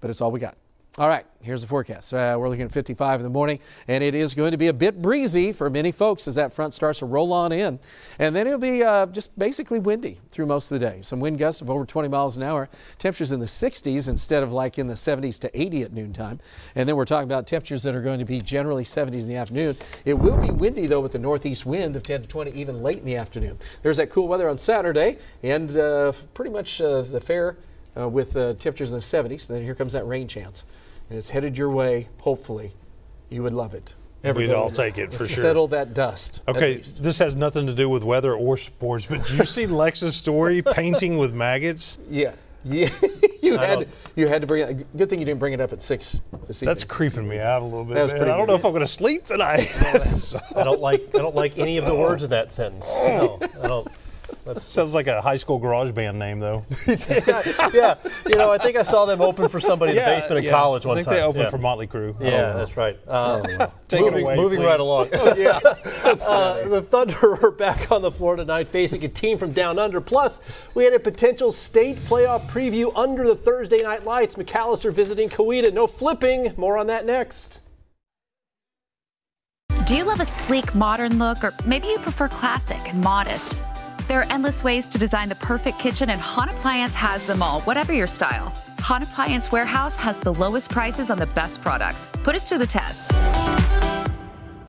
but 0.00 0.10
it's 0.10 0.20
all 0.20 0.30
we 0.30 0.40
got. 0.40 0.56
All 0.98 1.06
right, 1.06 1.24
here's 1.42 1.62
the 1.62 1.68
forecast. 1.68 2.12
Uh, 2.12 2.36
we're 2.40 2.48
looking 2.48 2.64
at 2.64 2.72
55 2.72 3.20
in 3.20 3.22
the 3.22 3.30
morning, 3.30 3.60
and 3.86 4.02
it 4.02 4.16
is 4.16 4.34
going 4.34 4.50
to 4.50 4.56
be 4.56 4.66
a 4.66 4.72
bit 4.72 5.00
breezy 5.00 5.52
for 5.52 5.70
many 5.70 5.92
folks 5.92 6.26
as 6.26 6.34
that 6.34 6.52
front 6.52 6.74
starts 6.74 6.98
to 6.98 7.06
roll 7.06 7.32
on 7.32 7.52
in. 7.52 7.78
And 8.18 8.34
then 8.34 8.48
it'll 8.48 8.58
be 8.58 8.82
uh, 8.82 9.06
just 9.06 9.38
basically 9.38 9.78
windy 9.78 10.18
through 10.28 10.46
most 10.46 10.72
of 10.72 10.80
the 10.80 10.84
day. 10.84 10.98
Some 11.02 11.20
wind 11.20 11.38
gusts 11.38 11.60
of 11.60 11.70
over 11.70 11.84
20 11.84 12.08
miles 12.08 12.36
an 12.36 12.42
hour. 12.42 12.68
Temperatures 12.98 13.30
in 13.30 13.38
the 13.38 13.46
60s 13.46 14.08
instead 14.08 14.42
of 14.42 14.52
like 14.52 14.76
in 14.76 14.88
the 14.88 14.94
70s 14.94 15.38
to 15.38 15.60
80 15.60 15.82
at 15.82 15.92
noontime. 15.92 16.40
And 16.74 16.88
then 16.88 16.96
we're 16.96 17.04
talking 17.04 17.28
about 17.28 17.46
temperatures 17.46 17.84
that 17.84 17.94
are 17.94 18.02
going 18.02 18.18
to 18.18 18.24
be 18.24 18.40
generally 18.40 18.82
70s 18.82 19.22
in 19.22 19.28
the 19.28 19.36
afternoon. 19.36 19.76
It 20.04 20.14
will 20.14 20.36
be 20.36 20.50
windy, 20.50 20.88
though, 20.88 21.00
with 21.00 21.12
the 21.12 21.20
northeast 21.20 21.64
wind 21.64 21.94
of 21.94 22.02
10 22.02 22.22
to 22.22 22.26
20 22.26 22.50
even 22.50 22.82
late 22.82 22.98
in 22.98 23.04
the 23.04 23.14
afternoon. 23.14 23.56
There's 23.84 23.98
that 23.98 24.10
cool 24.10 24.26
weather 24.26 24.48
on 24.48 24.58
Saturday, 24.58 25.18
and 25.44 25.76
uh, 25.76 26.10
pretty 26.34 26.50
much 26.50 26.80
uh, 26.80 27.02
the 27.02 27.20
fair 27.20 27.56
uh, 27.96 28.08
with 28.08 28.36
uh, 28.36 28.54
temperatures 28.54 28.90
in 28.90 28.98
the 28.98 29.00
70s. 29.00 29.48
And 29.48 29.58
Then 29.58 29.62
here 29.62 29.76
comes 29.76 29.92
that 29.92 30.04
rain 30.04 30.26
chance 30.26 30.64
and 31.08 31.18
it's 31.18 31.28
headed 31.28 31.56
your 31.56 31.70
way, 31.70 32.08
hopefully, 32.18 32.72
you 33.28 33.42
would 33.42 33.54
love 33.54 33.74
it. 33.74 33.94
We'd 34.22 34.52
all 34.52 34.70
take 34.70 34.98
it 34.98 35.12
for 35.12 35.18
sure. 35.18 35.26
Settle 35.26 35.68
that 35.68 35.94
dust. 35.94 36.42
Okay, 36.48 36.76
this 36.76 37.18
has 37.18 37.36
nothing 37.36 37.66
to 37.66 37.74
do 37.74 37.88
with 37.88 38.02
weather 38.02 38.34
or 38.34 38.56
sports, 38.56 39.06
but 39.06 39.24
did 39.24 39.38
you 39.38 39.44
see 39.44 39.66
Lex's 39.68 40.16
story, 40.16 40.60
painting 40.60 41.18
with 41.18 41.32
maggots? 41.32 41.98
Yeah. 42.08 42.34
Yeah, 42.64 42.88
you 43.42 43.56
had 43.56 43.80
to, 43.80 43.86
you 44.16 44.26
had 44.26 44.40
to 44.40 44.46
bring 44.46 44.68
it. 44.68 44.96
Good 44.96 45.08
thing 45.08 45.20
you 45.20 45.24
didn't 45.24 45.38
bring 45.38 45.52
it 45.52 45.60
up 45.60 45.72
at 45.72 45.80
six 45.80 46.20
this 46.46 46.60
evening. 46.60 46.74
That's 46.74 46.84
creeping 46.84 47.26
me 47.26 47.38
out 47.38 47.62
a 47.62 47.64
little 47.64 47.84
bit. 47.84 47.94
That 47.94 48.02
was 48.02 48.12
man. 48.12 48.18
pretty 48.20 48.32
I 48.32 48.36
don't 48.36 48.46
good. 48.46 48.52
know 48.52 48.58
if 48.58 48.64
I'm 48.64 48.72
going 48.72 48.84
to 48.84 48.92
sleep 48.92 49.24
tonight. 49.24 49.70
I 50.56 50.64
don't 50.64 50.80
like 50.80 51.08
I 51.14 51.18
don't 51.18 51.36
like 51.36 51.56
any 51.56 51.78
of 51.78 51.86
the 51.86 51.94
words 51.94 52.24
of 52.24 52.30
that 52.30 52.50
sentence. 52.50 52.92
No, 53.00 53.38
I 53.62 53.68
don't. 53.68 53.88
That 54.48 54.60
sounds 54.62 54.94
like 54.94 55.06
a 55.08 55.20
high 55.20 55.36
school 55.36 55.58
garage 55.58 55.92
band 55.92 56.18
name, 56.18 56.40
though. 56.40 56.64
yeah, 57.74 57.94
you 58.26 58.36
know, 58.36 58.50
I 58.50 58.56
think 58.56 58.78
I 58.78 58.82
saw 58.82 59.04
them 59.04 59.20
open 59.20 59.46
for 59.48 59.60
somebody 59.60 59.90
in 59.90 59.96
the 59.96 60.00
Yeah, 60.00 60.14
basement 60.16 60.38
of 60.38 60.44
yeah. 60.44 60.50
college 60.50 60.86
I 60.86 60.88
one 60.88 60.96
think 60.96 61.04
time. 61.06 61.14
they 61.16 61.22
opened 61.22 61.44
yeah. 61.44 61.50
for 61.50 61.58
Motley 61.58 61.86
Crue. 61.86 62.18
Yeah, 62.18 62.52
Oh. 62.54 62.56
that's 62.58 62.76
right. 62.78 62.98
Uh, 63.06 63.42
Take 63.88 64.06
it 64.06 64.22
away, 64.22 64.36
moving 64.36 64.60
please. 64.60 64.64
right 64.66 64.80
along. 64.80 65.10
Oh, 65.12 65.34
yeah. 65.36 65.60
Uh, 66.04 66.66
the 66.68 66.80
Thunder 66.80 67.44
are 67.44 67.50
back 67.50 67.92
on 67.92 68.00
the 68.00 68.10
floor 68.10 68.36
tonight, 68.36 68.68
facing 68.68 69.04
a 69.04 69.08
team 69.08 69.36
from 69.36 69.52
down 69.52 69.78
under. 69.78 70.00
Plus, 70.00 70.40
we 70.74 70.82
had 70.84 70.94
a 70.94 70.98
potential 71.00 71.52
state 71.52 71.96
playoff 71.96 72.40
preview 72.50 72.90
under 72.96 73.26
the 73.26 73.36
Thursday 73.36 73.82
night 73.82 74.04
lights. 74.04 74.36
McAlester 74.36 74.90
visiting 74.92 75.28
Coweta. 75.28 75.72
No 75.72 75.86
flipping. 75.86 76.54
More 76.56 76.78
on 76.78 76.86
that 76.86 77.04
next. 77.04 77.60
Do 79.84 79.96
you 79.96 80.04
love 80.04 80.20
a 80.20 80.26
sleek, 80.26 80.74
modern 80.74 81.18
look, 81.18 81.42
or 81.44 81.54
maybe 81.66 81.86
you 81.88 81.98
prefer 81.98 82.28
classic 82.28 82.80
and 82.88 83.00
modest? 83.02 83.54
There 84.08 84.18
are 84.20 84.26
endless 84.30 84.64
ways 84.64 84.88
to 84.88 84.96
design 84.96 85.28
the 85.28 85.34
perfect 85.34 85.78
kitchen, 85.78 86.08
and 86.08 86.18
Hahn 86.18 86.48
Appliance 86.48 86.94
has 86.94 87.26
them 87.26 87.42
all, 87.42 87.60
whatever 87.60 87.92
your 87.92 88.06
style. 88.06 88.54
Hahn 88.78 89.02
Appliance 89.02 89.52
Warehouse 89.52 89.98
has 89.98 90.16
the 90.16 90.32
lowest 90.32 90.70
prices 90.70 91.10
on 91.10 91.18
the 91.18 91.26
best 91.26 91.60
products. 91.60 92.08
Put 92.24 92.34
us 92.34 92.48
to 92.48 92.56
the 92.56 92.66
test. 92.66 93.12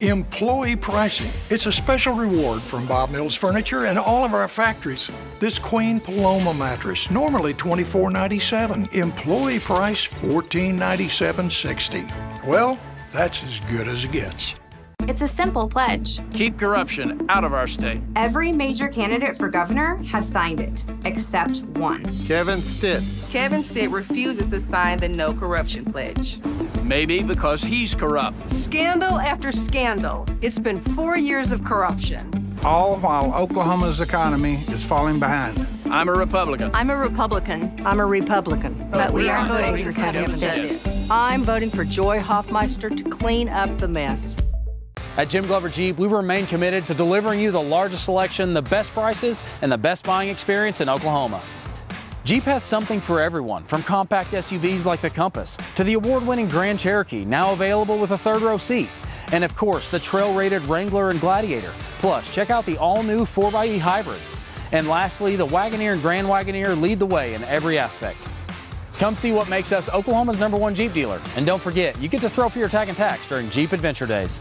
Employee 0.02 0.76
pricing. 0.76 1.32
It's 1.50 1.68
a 1.68 1.72
special 1.72 2.16
reward 2.16 2.62
from 2.62 2.86
Bob 2.86 3.12
Mills 3.12 3.34
Furniture 3.34 3.86
and 3.86 3.98
all 3.98 4.26
of 4.26 4.34
our 4.34 4.50
factories. 4.50 5.10
This 5.40 5.58
Queen 5.58 6.02
Paloma 6.02 6.54
mattress, 6.54 7.10
normally 7.10 7.54
$24.97. 7.54 8.94
Employee 8.94 9.60
price 9.60 10.06
$14.97.60. 10.06 12.46
Well, 12.46 12.78
that's 13.14 13.42
as 13.44 13.62
good 13.72 13.88
as 13.88 14.04
it 14.04 14.12
gets. 14.12 14.56
It's 15.10 15.22
a 15.22 15.28
simple 15.28 15.68
pledge. 15.68 16.20
Keep 16.36 16.60
corruption 16.60 17.26
out 17.30 17.44
of 17.44 17.52
our 17.52 17.66
state. 17.66 18.00
Every 18.16 18.52
major 18.52 18.88
candidate 18.88 19.36
for 19.36 19.50
governor 19.50 19.96
has 20.04 20.30
signed 20.30 20.62
it, 20.62 20.86
except 21.04 21.64
one. 21.80 22.06
Kevin 22.28 22.62
Stitt. 22.62 23.02
Kevin 23.32 23.64
Stitt 23.64 23.90
refuses 23.90 24.50
to 24.50 24.60
sign 24.60 25.00
the 25.00 25.10
no 25.10 25.34
corruption 25.34 25.84
pledge. 25.84 26.40
Maybe 26.84 27.24
because 27.24 27.64
he's 27.64 27.96
corrupt. 27.96 28.52
Scandal 28.52 29.18
after 29.18 29.52
scandal. 29.52 30.28
It's 30.42 30.60
been 30.60 30.80
four 30.80 31.18
years 31.18 31.52
of 31.52 31.64
corruption. 31.64 32.56
All 32.64 32.96
while 32.98 33.34
Oklahoma's 33.34 34.02
economy 34.02 34.64
is 34.68 34.84
falling 34.84 35.20
behind. 35.20 35.66
I'm 35.86 36.08
a 36.08 36.14
Republican. 36.14 36.70
I'm 36.76 36.92
a 36.92 36.96
Republican. 36.96 37.84
I'm 37.84 38.00
a 38.00 38.06
Republican. 38.06 38.92
But 38.92 39.12
we 39.12 39.28
aren't 39.28 39.50
voting 39.50 39.84
for 39.84 39.92
Kevin 39.92 40.28
Stitt. 40.28 40.80
I'm 41.10 41.42
voting 41.42 41.72
for 41.72 41.84
Joy 41.84 42.20
Hoffmeister 42.20 42.92
to 42.92 43.04
clean 43.06 43.50
up 43.50 43.76
the 43.80 43.88
mess. 43.88 44.38
At 45.20 45.30
Jim 45.30 45.46
Glover 45.46 45.68
Jeep, 45.68 45.98
we 45.98 46.08
remain 46.08 46.46
committed 46.48 46.88
to 46.88 46.94
delivering 46.94 47.42
you 47.42 47.52
the 47.52 47.62
largest 47.62 48.06
selection, 48.06 48.54
the 48.54 48.62
best 48.62 48.90
prices, 48.92 49.42
and 49.62 49.70
the 49.70 49.78
best 49.78 50.06
buying 50.06 50.30
experience 50.30 50.80
in 50.80 50.88
Oklahoma. 50.88 51.44
Jeep 52.24 52.44
has 52.44 52.64
something 52.64 53.02
for 53.02 53.20
everyone, 53.20 53.66
from 53.66 53.84
compact 53.84 54.32
SUVs 54.32 54.86
like 54.86 55.02
the 55.02 55.10
Compass 55.10 55.58
to 55.76 55.84
the 55.84 55.96
award 55.96 56.26
winning 56.26 56.48
Grand 56.48 56.80
Cherokee, 56.80 57.26
now 57.26 57.52
available 57.52 58.00
with 58.00 58.12
a 58.12 58.18
third 58.18 58.42
row 58.42 58.58
seat. 58.58 58.88
And 59.34 59.44
of 59.44 59.58
course, 59.58 59.92
the 59.92 60.00
trail 60.00 60.34
rated 60.34 60.66
Wrangler 60.68 61.10
and 61.10 61.20
Gladiator. 61.20 61.74
Plus, 61.98 62.34
check 62.34 62.50
out 62.50 62.66
the 62.66 62.78
all 62.78 63.04
new 63.04 63.26
4xE 63.26 63.78
hybrids. 63.78 64.34
And 64.72 64.88
lastly, 64.88 65.36
the 65.36 65.48
Wagoneer 65.48 65.92
and 65.92 66.02
Grand 66.02 66.28
Wagoneer 66.28 66.80
lead 66.80 66.98
the 66.98 67.06
way 67.06 67.34
in 67.34 67.44
every 67.44 67.78
aspect. 67.78 68.26
Come 68.94 69.18
see 69.18 69.34
what 69.34 69.50
makes 69.50 69.74
us 69.74 69.90
Oklahoma's 69.90 70.40
number 70.40 70.56
one 70.56 70.76
Jeep 70.76 70.94
dealer. 70.94 71.22
And 71.36 71.46
don't 71.46 71.62
forget, 71.62 72.00
you 72.00 72.08
get 72.08 72.22
to 72.22 72.30
throw 72.30 72.48
for 72.48 72.60
your 72.60 72.70
tag 72.70 72.88
and 72.88 72.96
tax 72.96 73.28
during 73.28 73.50
Jeep 73.50 73.74
Adventure 73.74 74.08
Days. 74.08 74.40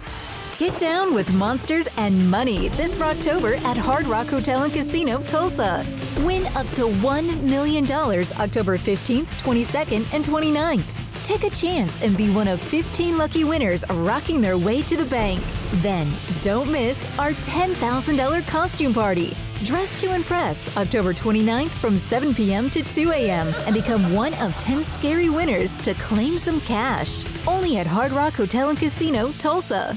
Get 0.58 0.76
down 0.76 1.14
with 1.14 1.32
monsters 1.34 1.86
and 1.98 2.28
money 2.28 2.66
this 2.70 3.00
October 3.00 3.54
at 3.64 3.76
Hard 3.76 4.06
Rock 4.06 4.26
Hotel 4.26 4.64
and 4.64 4.72
Casino 4.72 5.22
Tulsa. 5.22 5.86
Win 6.22 6.48
up 6.56 6.68
to 6.70 6.86
$1 6.86 7.42
million 7.42 7.84
October 7.84 8.76
15th, 8.76 9.26
22nd, 9.40 10.12
and 10.12 10.24
29th. 10.24 10.82
Take 11.22 11.44
a 11.44 11.50
chance 11.50 12.02
and 12.02 12.16
be 12.16 12.28
one 12.30 12.48
of 12.48 12.60
15 12.60 13.16
lucky 13.16 13.44
winners 13.44 13.84
rocking 13.88 14.40
their 14.40 14.58
way 14.58 14.82
to 14.82 14.96
the 14.96 15.04
bank. 15.04 15.40
Then, 15.74 16.08
don't 16.42 16.72
miss 16.72 16.98
our 17.20 17.30
$10,000 17.30 18.46
costume 18.48 18.92
party. 18.92 19.36
Dress 19.62 20.00
to 20.00 20.12
impress 20.12 20.76
October 20.76 21.14
29th 21.14 21.70
from 21.70 21.96
7 21.98 22.34
p.m. 22.34 22.68
to 22.70 22.82
2 22.82 23.12
a.m. 23.12 23.54
and 23.66 23.76
become 23.76 24.12
one 24.12 24.34
of 24.34 24.52
10 24.58 24.82
scary 24.82 25.28
winners 25.28 25.78
to 25.78 25.94
claim 25.94 26.36
some 26.36 26.60
cash. 26.62 27.24
Only 27.46 27.78
at 27.78 27.86
Hard 27.86 28.10
Rock 28.10 28.32
Hotel 28.32 28.70
and 28.70 28.78
Casino, 28.78 29.30
Tulsa. 29.38 29.96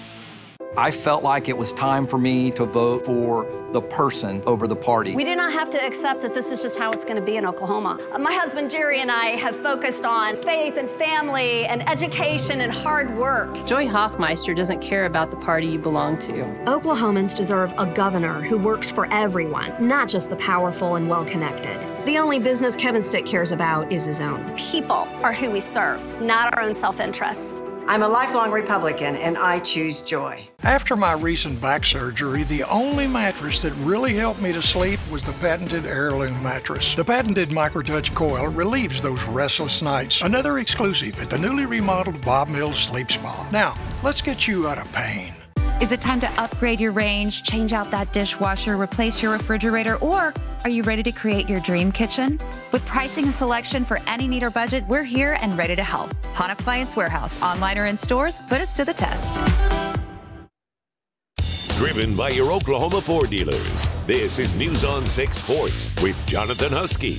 I 0.78 0.90
felt 0.90 1.22
like 1.22 1.50
it 1.50 1.58
was 1.58 1.74
time 1.74 2.08
for 2.08 2.18
me 2.18 2.50
to 2.52 2.64
vote 2.64 3.06
for 3.06 3.46
the 3.74 3.82
person 3.82 4.42
over 4.46 4.68
the 4.68 4.76
party. 4.76 5.14
We 5.16 5.26
do 5.26 5.36
not 5.36 5.52
have 5.52 5.70
to 5.72 5.86
accept 5.86 6.22
that 6.22 6.34
this 6.34 6.50
is 6.50 6.62
just 6.62 6.78
how 6.78 6.92
it's 6.92 7.04
going 7.04 7.18
to 7.18 7.22
be 7.22 7.36
in 7.36 7.46
Oklahoma. 7.46 8.00
Uh, 8.14 8.20
My 8.20 8.34
husband 8.34 8.72
Jerry 8.72 9.02
and 9.02 9.12
I 9.12 9.28
have 9.36 9.54
focused 9.54 10.06
on 10.06 10.38
faith 10.38 10.78
and 10.78 10.90
family 10.90 11.66
and 11.66 11.88
education 11.90 12.62
and 12.62 12.72
hard 12.72 13.18
work. 13.18 13.66
Joy 13.66 13.86
Hoffmeister 13.86 14.54
doesn't 14.54 14.82
care 14.82 15.06
about 15.06 15.30
the 15.30 15.38
party 15.38 15.68
you 15.68 15.80
belong 15.80 16.18
to. 16.20 16.44
Oklahomans 16.66 17.36
deserve 17.36 17.74
a 17.78 17.86
governor 17.86 18.42
who 18.42 18.58
works 18.58 18.90
for 18.90 19.12
everyone, 19.12 19.74
not 19.86 20.08
just 20.08 20.30
the 20.30 20.38
powerful 20.38 20.96
and 20.96 21.10
well 21.10 21.26
connected. 21.26 21.78
The 22.06 22.18
only 22.18 22.40
business 22.40 22.78
Kevin 22.78 23.02
Stitt 23.02 23.26
cares 23.26 23.52
about 23.52 23.92
is 23.92 24.06
his 24.06 24.22
own. 24.22 24.56
People 24.56 25.08
are 25.22 25.34
who 25.34 25.52
we 25.52 25.60
serve, 25.60 26.08
not 26.22 26.56
our 26.56 26.64
own 26.64 26.74
self 26.74 27.02
interests. 27.02 27.54
I'm 27.91 28.04
a 28.04 28.08
lifelong 28.08 28.51
Republican 28.51 29.17
and 29.17 29.38
I 29.38 29.60
choose 29.60 29.99
joy. 29.99 30.47
After 30.63 30.95
my 30.95 31.12
recent 31.12 31.60
back 31.60 31.86
surgery, 31.86 32.43
the 32.43 32.63
only 32.63 33.06
mattress 33.06 33.62
that 33.63 33.73
really 33.80 34.13
helped 34.13 34.41
me 34.41 34.54
to 34.54 34.62
sleep 34.62 34.97
was 35.12 35.25
the 35.25 35.34
patented 35.34 35.86
heirloom 35.86 36.41
mattress. 36.41 36.95
The 36.95 37.04
patented 37.04 37.49
microtouch 37.49 38.15
coil 38.15 38.47
relieves 38.47 39.01
those 39.01 39.21
restless 39.25 39.82
nights. 39.82 40.21
Another 40.21 40.60
exclusive 40.60 41.19
at 41.19 41.30
the 41.30 41.38
newly 41.38 41.65
remodeled 41.65 42.23
Bob 42.23 42.47
Mills 42.47 42.80
Sleep 42.80 43.12
Spa. 43.12 43.49
Now, 43.51 43.77
let's 44.04 44.21
get 44.21 44.47
you 44.47 44.69
out 44.69 44.77
of 44.77 44.89
pain. 44.93 45.34
Is 45.82 45.91
it 45.91 46.00
time 46.00 46.20
to 46.20 46.30
upgrade 46.39 46.80
your 46.80 46.91
range, 46.91 47.41
change 47.41 47.74
out 47.74 47.89
that 47.89 48.13
dishwasher, 48.13 48.80
replace 48.80 49.20
your 49.20 49.32
refrigerator, 49.32 49.96
or 49.96 50.32
are 50.63 50.70
you 50.70 50.84
ready 50.84 51.02
to 51.02 51.12
create 51.12 51.50
your 51.50 51.60
dream 51.60 51.91
kitchen? 51.91 52.39
With 52.72 52.86
pricing 52.86 53.26
and 53.26 53.36
selection 53.36 53.84
for 53.84 53.98
any 54.06 54.28
need 54.28 54.44
or 54.44 54.52
budget, 54.52 54.84
we're 54.88 55.04
here 55.04 55.39
and 55.41 55.58
ready 55.58 55.76
to 55.76 55.84
help. 55.84 56.13
Hahn 56.36 56.52
Appliance 56.52 56.96
Warehouse, 56.96 57.41
online 57.41 57.80
or 57.80 57.88
in 57.88 57.98
stores, 57.98 58.38
put 58.48 58.62
us 58.62 58.76
to 58.78 58.86
the 58.86 58.94
test. 58.94 59.39
Driven 61.78 62.15
by 62.15 62.30
your 62.30 62.52
Oklahoma 62.52 63.02
Ford 63.02 63.32
dealers. 63.32 64.06
This 64.06 64.38
is 64.38 64.54
News 64.54 64.84
on 64.84 65.08
6 65.08 65.36
Sports 65.36 66.00
with 66.00 66.24
Jonathan 66.28 66.72
Husky. 66.72 67.17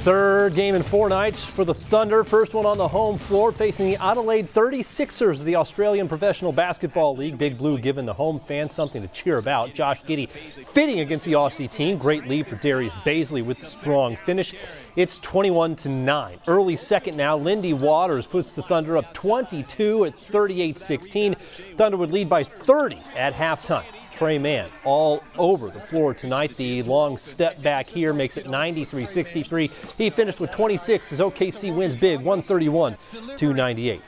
Third 0.00 0.54
game 0.54 0.74
in 0.74 0.82
four 0.82 1.10
nights 1.10 1.44
for 1.44 1.62
the 1.62 1.74
Thunder. 1.74 2.24
First 2.24 2.54
one 2.54 2.64
on 2.64 2.78
the 2.78 2.88
home 2.88 3.18
floor 3.18 3.52
facing 3.52 3.84
the 3.84 4.02
Adelaide 4.02 4.50
36ers 4.54 5.40
of 5.40 5.44
the 5.44 5.56
Australian 5.56 6.08
Professional 6.08 6.52
Basketball 6.52 7.14
League. 7.14 7.36
Big 7.36 7.58
Blue 7.58 7.76
giving 7.78 8.06
the 8.06 8.14
home 8.14 8.40
fans 8.40 8.72
something 8.72 9.02
to 9.02 9.08
cheer 9.08 9.36
about. 9.36 9.74
Josh 9.74 10.02
Giddey 10.04 10.30
fitting 10.30 11.00
against 11.00 11.26
the 11.26 11.34
Aussie 11.34 11.70
team. 11.70 11.98
Great 11.98 12.26
lead 12.26 12.46
for 12.46 12.56
Darius 12.56 12.94
Bazley 12.94 13.44
with 13.44 13.58
the 13.58 13.66
strong 13.66 14.16
finish. 14.16 14.54
It's 14.96 15.20
21 15.20 15.76
to 15.76 15.90
9. 15.90 16.38
Early 16.48 16.76
second 16.76 17.18
now, 17.18 17.36
Lindy 17.36 17.74
Waters 17.74 18.26
puts 18.26 18.52
the 18.52 18.62
Thunder 18.62 18.96
up 18.96 19.12
22 19.12 20.06
at 20.06 20.14
38 20.14 20.78
16. 20.78 21.34
Thunder 21.76 21.98
would 21.98 22.10
lead 22.10 22.30
by 22.30 22.42
30 22.42 22.98
at 23.16 23.34
halftime. 23.34 23.99
Tre 24.12 24.38
Mann 24.38 24.68
all 24.84 25.22
over 25.38 25.68
the 25.68 25.80
floor 25.80 26.14
tonight. 26.14 26.56
The 26.56 26.82
long 26.82 27.16
step 27.16 27.60
back 27.62 27.88
here 27.88 28.12
makes 28.12 28.36
it 28.36 28.48
93 28.48 29.06
63. 29.06 29.70
He 29.96 30.10
finished 30.10 30.40
with 30.40 30.50
26 30.50 31.12
as 31.12 31.20
OKC 31.20 31.74
wins 31.74 31.96
big 31.96 32.18
131 32.18 32.96
298. 33.36 34.00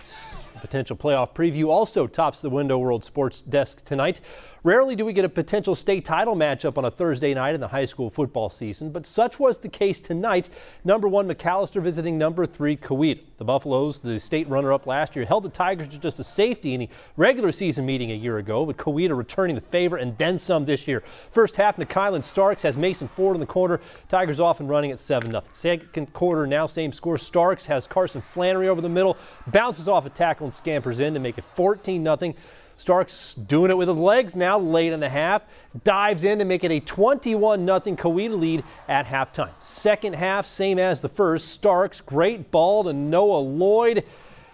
Potential 0.61 0.97
playoff 0.97 1.35
preview 1.35 1.69
also 1.71 2.07
tops 2.07 2.41
the 2.41 2.51
Window 2.51 2.79
World 2.79 3.05
Sports 3.05 3.43
desk 3.43 3.85
tonight. 3.85 4.21
Rarely 4.65 4.95
do 4.95 5.05
we 5.05 5.13
get 5.13 5.25
a 5.25 5.29
potential 5.29 5.75
state 5.75 6.05
title 6.05 6.37
matchup 6.37 6.79
on 6.79 6.85
a 6.85 6.91
Thursday 6.91 7.35
night 7.35 7.57
in 7.57 7.61
the 7.61 7.67
high 7.67 7.85
school 7.85 8.11
football 8.11 8.49
season, 8.49 8.93
but 8.93 9.05
such 9.07 9.41
was 9.41 9.59
the 9.59 9.69
case 9.69 10.01
tonight. 10.01 10.49
Number 10.85 11.09
one, 11.09 11.29
McAlester 11.29 11.83
visiting 11.83 12.17
number 12.17 12.47
three, 12.47 12.77
Coweta. 12.77 13.19
The 13.39 13.45
Buffaloes, 13.45 13.99
the 13.99 14.21
state 14.21 14.49
runner 14.49 14.73
up 14.73 14.87
last 14.87 15.17
year, 15.17 15.25
held 15.25 15.43
the 15.43 15.49
Tigers 15.49 15.89
to 15.89 15.99
just 15.99 16.21
a 16.21 16.25
safety 16.25 16.75
in 16.75 16.81
the 16.83 16.89
regular 17.17 17.51
season 17.51 17.85
meeting 17.85 18.13
a 18.13 18.15
year 18.15 18.39
ago, 18.39 18.63
with 18.63 18.77
Coweta 18.77 19.17
returning 19.17 19.57
the 19.57 19.61
favor 19.61 19.97
and 19.97 20.17
then 20.17 20.39
some 20.39 20.65
this 20.65 20.87
year. 20.87 21.03
First 21.33 21.57
half, 21.57 21.77
Kylan 21.77 22.23
Starks 22.23 22.63
has 22.63 22.77
Mason 22.77 23.09
Ford 23.09 23.35
in 23.35 23.41
the 23.41 23.47
corner. 23.47 23.81
Tigers 24.09 24.39
off 24.39 24.61
and 24.61 24.69
running 24.69 24.93
at 24.93 25.01
7 25.01 25.29
0. 25.29 25.43
Second 25.53 26.13
quarter, 26.13 26.47
now 26.47 26.67
same 26.67 26.93
score. 26.93 27.19
Starks 27.19 27.67
has 27.67 27.89
Carson 27.89 28.21
Flannery 28.21 28.69
over 28.69 28.81
the 28.81 28.89
middle, 28.89 29.17
bounces 29.49 29.89
off 29.89 30.07
a 30.07 30.11
tackle 30.11 30.45
and 30.45 30.55
scampers 30.55 31.01
in 31.01 31.15
to 31.15 31.19
make 31.19 31.37
it 31.37 31.45
14 31.45 32.05
0. 32.05 32.35
Starks 32.83 33.35
doing 33.35 33.71
it 33.71 33.77
with 33.77 33.87
his 33.87 33.97
legs 33.97 34.35
now 34.35 34.59
late 34.59 34.93
in 34.93 34.99
the 34.99 35.09
half. 35.09 35.45
Dives 35.85 36.25
in 36.25 36.41
to 36.41 36.45
make 36.45 36.65
it 36.65 36.73
a 36.73 36.81
21 36.81 37.65
0 37.65 37.79
Coweta 37.79 38.37
lead 38.37 38.65
at 38.89 39.07
halftime. 39.07 39.53
Second 39.61 40.17
half, 40.17 40.47
same 40.47 40.81
as 40.81 40.99
the 40.99 41.09
first. 41.09 41.51
Starks, 41.51 42.01
great 42.01 42.51
ball 42.51 42.83
to 42.83 42.93
Noah 42.93 43.39
Lloyd. 43.39 44.03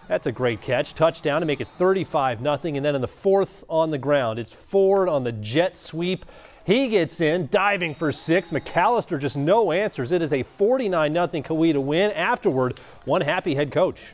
That's 0.07 0.27
a 0.27 0.31
great 0.31 0.61
catch. 0.61 0.93
Touchdown 0.93 1.41
to 1.41 1.47
make 1.47 1.59
it 1.59 1.67
35 1.69 2.41
0. 2.41 2.59
And 2.65 2.85
then 2.85 2.93
in 2.93 3.01
the 3.01 3.07
fourth 3.07 3.63
on 3.67 3.89
the 3.89 3.97
ground, 3.97 4.37
it's 4.37 4.53
Ford 4.53 5.09
on 5.09 5.23
the 5.23 5.31
jet 5.31 5.75
sweep. 5.75 6.23
He 6.65 6.87
gets 6.87 7.21
in, 7.21 7.47
diving 7.49 7.95
for 7.95 8.11
six. 8.11 8.51
McAlester 8.51 9.19
just 9.19 9.37
no 9.37 9.71
answers. 9.71 10.11
It 10.11 10.21
is 10.21 10.33
a 10.33 10.43
49 10.43 11.13
0 11.13 11.27
Coweta 11.27 11.83
win. 11.83 12.11
Afterward, 12.11 12.77
one 13.05 13.21
happy 13.21 13.55
head 13.55 13.71
coach. 13.71 14.13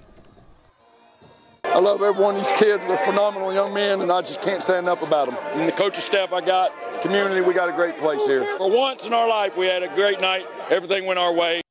I 1.75 1.79
love 1.79 2.01
every 2.01 2.23
one 2.23 2.37
of 2.37 2.41
these 2.41 2.57
kids. 2.57 2.85
They're 2.85 2.97
phenomenal 2.97 3.53
young 3.53 3.73
men, 3.73 3.99
and 3.99 4.09
I 4.09 4.21
just 4.21 4.41
can't 4.41 4.63
say 4.63 4.79
enough 4.79 5.01
about 5.01 5.25
them. 5.25 5.35
And 5.59 5.67
the 5.67 5.73
coaching 5.73 5.99
staff 5.99 6.31
I 6.31 6.39
got, 6.39 6.71
community, 7.01 7.41
we 7.41 7.53
got 7.53 7.67
a 7.67 7.73
great 7.73 7.97
place 7.97 8.25
here. 8.25 8.57
For 8.57 8.71
once 8.71 9.03
in 9.03 9.11
our 9.11 9.27
life, 9.27 9.57
we 9.57 9.65
had 9.65 9.83
a 9.83 9.89
great 9.89 10.21
night. 10.21 10.45
Everything 10.69 11.05
went 11.05 11.19
our 11.19 11.33
way. 11.33 11.61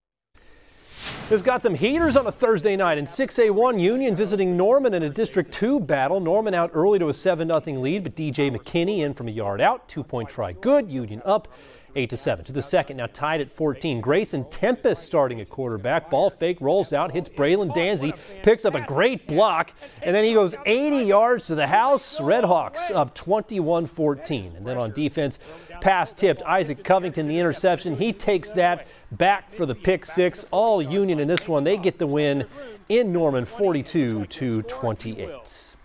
It's 1.31 1.43
got 1.43 1.63
some 1.63 1.75
heaters 1.75 2.19
on 2.19 2.27
a 2.27 2.31
Thursday 2.31 2.77
night 2.77 2.99
in 2.99 3.07
6A1 3.07 3.81
Union 3.81 4.15
visiting 4.15 4.59
Norman 4.59 4.93
in 4.93 5.05
a 5.05 5.09
District 5.09 5.51
2 5.51 5.81
battle. 5.81 6.21
Norman 6.21 6.53
out 6.53 6.73
early 6.75 6.99
to 6.99 7.09
a 7.09 7.15
7 7.15 7.49
0 7.49 7.81
lead, 7.81 8.03
but 8.03 8.15
DJ 8.15 8.55
McKinney 8.55 8.99
in 8.99 9.15
from 9.15 9.29
a 9.29 9.31
yard 9.31 9.63
out. 9.63 9.89
Two 9.89 10.05
point 10.05 10.29
try 10.29 10.53
good. 10.53 10.93
Union 10.93 11.23
up 11.25 11.49
8 11.97 12.11
to 12.11 12.17
7. 12.17 12.45
To 12.47 12.53
the 12.53 12.63
second, 12.63 12.97
now 12.97 13.07
tied 13.07 13.41
at 13.41 13.51
14. 13.51 14.01
Grayson 14.01 14.49
Tempest 14.51 15.05
starting 15.05 15.41
at 15.41 15.49
quarterback. 15.49 16.11
Ball 16.11 16.31
fake, 16.31 16.59
rolls 16.61 16.93
out, 16.93 17.13
hits 17.13 17.29
Braylon 17.29 17.75
Danzy, 17.75 18.17
picks 18.43 18.65
up 18.65 18.75
a 18.75 18.81
great 18.81 19.27
block, 19.27 19.73
and 20.03 20.15
then 20.15 20.25
he 20.25 20.35
goes 20.35 20.55
80 20.67 21.05
yards 21.05 21.47
to 21.47 21.55
the 21.55 21.67
house. 21.67 22.21
Redhawks 22.21 22.91
up 22.95 23.15
21 23.15 23.87
14. 23.87 24.57
And 24.57 24.67
then 24.67 24.77
on 24.77 24.93
defense, 24.93 25.39
pass 25.81 26.13
tipped. 26.13 26.43
Isaac 26.43 26.83
Covington, 26.85 27.29
the 27.29 27.39
interception. 27.39 27.97
He 27.97 28.13
takes 28.13 28.51
that 28.53 28.87
back 29.13 29.53
for 29.53 29.67
the 29.67 29.75
pick 29.75 30.05
six. 30.05 30.45
All 30.51 30.83
Union 30.83 31.21
in 31.21 31.29
this 31.29 31.49
one. 31.49 31.65
They 31.65 31.77
get 31.77 31.99
the 31.99 32.07
win 32.07 32.47
in 32.89 33.13
Norman 33.13 33.45
42 33.45 34.27
to 34.27 34.63
28. 34.63 35.77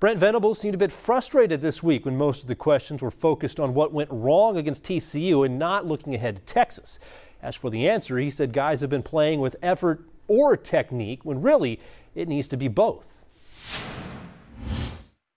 Brent 0.00 0.18
Venables 0.18 0.58
seemed 0.58 0.74
a 0.74 0.78
bit 0.78 0.92
frustrated 0.92 1.60
this 1.60 1.82
week 1.82 2.06
when 2.06 2.16
most 2.16 2.40
of 2.40 2.48
the 2.48 2.54
questions 2.54 3.02
were 3.02 3.10
focused 3.10 3.60
on 3.60 3.74
what 3.74 3.92
went 3.92 4.08
wrong 4.10 4.56
against 4.56 4.82
TCU 4.82 5.44
and 5.44 5.58
not 5.58 5.84
looking 5.84 6.14
ahead 6.14 6.36
to 6.36 6.42
Texas. 6.42 6.98
As 7.42 7.54
for 7.54 7.68
the 7.68 7.86
answer, 7.86 8.16
he 8.16 8.30
said 8.30 8.54
guys 8.54 8.80
have 8.80 8.88
been 8.88 9.02
playing 9.02 9.40
with 9.40 9.56
effort 9.60 10.02
or 10.26 10.56
technique 10.56 11.22
when 11.26 11.42
really 11.42 11.80
it 12.14 12.28
needs 12.28 12.48
to 12.48 12.56
be 12.56 12.66
both. 12.66 13.26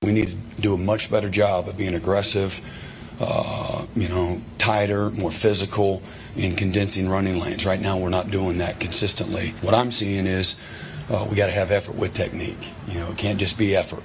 We 0.02 0.14
need 0.14 0.30
to 0.30 0.62
do 0.62 0.74
a 0.74 0.78
much 0.78 1.12
better 1.12 1.30
job 1.30 1.68
of 1.68 1.76
being 1.76 1.96
aggressive, 1.96 2.62
uh, 3.20 3.86
you 3.98 4.08
know, 4.08 4.42
tighter, 4.60 5.10
more 5.10 5.32
physical 5.32 6.02
in 6.38 6.56
condensing 6.56 7.10
running 7.10 7.38
lanes. 7.38 7.66
Right 7.66 7.82
now, 7.82 7.98
we're 7.98 8.08
not 8.08 8.32
doing 8.32 8.60
that 8.60 8.80
consistently. 8.80 9.56
What 9.60 9.74
I'm 9.74 9.92
seeing 9.92 10.26
is 10.26 10.56
uh, 11.10 11.28
we 11.30 11.36
got 11.36 11.48
to 11.48 11.52
have 11.52 11.70
effort 11.70 11.96
with 11.96 12.14
technique. 12.14 12.70
You 12.88 13.00
know, 13.00 13.12
it 13.12 13.18
can't 13.18 13.38
just 13.38 13.58
be 13.58 13.76
effort. 13.76 14.04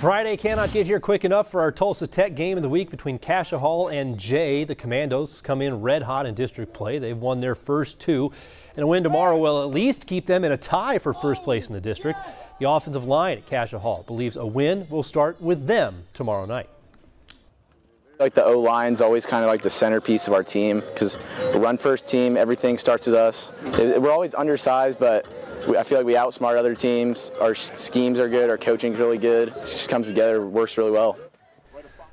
Friday 0.00 0.38
cannot 0.38 0.72
get 0.72 0.86
here 0.86 0.98
quick 0.98 1.26
enough 1.26 1.50
for 1.50 1.60
our 1.60 1.70
Tulsa 1.70 2.06
Tech 2.06 2.34
game 2.34 2.56
of 2.56 2.62
the 2.62 2.70
week 2.70 2.88
between 2.88 3.18
Cascia 3.18 3.58
Hall 3.58 3.88
and 3.88 4.16
Jay. 4.16 4.64
The 4.64 4.74
Commandos 4.74 5.42
come 5.42 5.60
in 5.60 5.82
red 5.82 6.00
hot 6.00 6.24
in 6.24 6.34
district 6.34 6.72
play. 6.72 6.98
They've 6.98 7.14
won 7.14 7.38
their 7.38 7.54
first 7.54 8.00
two, 8.00 8.32
and 8.76 8.82
a 8.82 8.86
win 8.86 9.02
tomorrow 9.02 9.36
will 9.36 9.60
at 9.60 9.68
least 9.68 10.06
keep 10.06 10.24
them 10.24 10.42
in 10.42 10.52
a 10.52 10.56
tie 10.56 10.96
for 10.96 11.12
first 11.12 11.42
place 11.42 11.68
in 11.68 11.74
the 11.74 11.82
district. 11.82 12.18
The 12.60 12.70
offensive 12.70 13.04
line 13.04 13.36
at 13.36 13.46
Cascia 13.46 13.78
Hall 13.78 14.02
believes 14.06 14.38
a 14.38 14.46
win 14.46 14.86
will 14.88 15.02
start 15.02 15.38
with 15.38 15.66
them 15.66 16.04
tomorrow 16.14 16.46
night. 16.46 16.70
Like 18.20 18.34
the 18.34 18.44
O 18.44 18.60
line's 18.60 19.00
always 19.00 19.24
kind 19.24 19.42
of 19.42 19.48
like 19.48 19.62
the 19.62 19.70
centerpiece 19.70 20.28
of 20.28 20.34
our 20.34 20.42
team 20.42 20.80
because 20.80 21.16
run 21.56 21.78
first 21.78 22.06
team, 22.06 22.36
everything 22.36 22.76
starts 22.76 23.06
with 23.06 23.14
us. 23.14 23.50
We're 23.78 24.12
always 24.12 24.34
undersized, 24.34 24.98
but 24.98 25.26
we, 25.66 25.78
I 25.78 25.82
feel 25.84 25.96
like 25.96 26.06
we 26.06 26.12
outsmart 26.12 26.58
other 26.58 26.74
teams. 26.74 27.30
Our 27.40 27.54
schemes 27.54 28.20
are 28.20 28.28
good. 28.28 28.50
Our 28.50 28.58
coaching's 28.58 28.98
really 28.98 29.16
good. 29.16 29.48
It 29.48 29.54
just 29.54 29.88
comes 29.88 30.06
together, 30.06 30.46
works 30.46 30.76
really 30.76 30.90
well. 30.90 31.16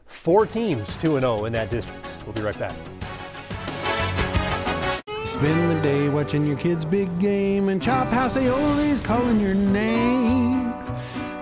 Four 0.06 0.46
teams, 0.46 0.96
2 0.96 1.20
0 1.20 1.44
in 1.44 1.52
that 1.52 1.70
district. 1.70 2.08
We'll 2.26 2.34
be 2.34 2.42
right 2.42 2.58
back. 2.58 2.76
Spend 5.26 5.70
the 5.70 5.82
day 5.82 6.08
watching 6.08 6.46
your 6.46 6.58
kids' 6.58 6.86
big 6.86 7.20
game, 7.20 7.68
and 7.68 7.84
Chop 7.84 8.08
House 8.08 8.38
Aioli's 8.38 9.02
calling 9.02 9.42
your 9.42 9.56
name. 9.56 10.74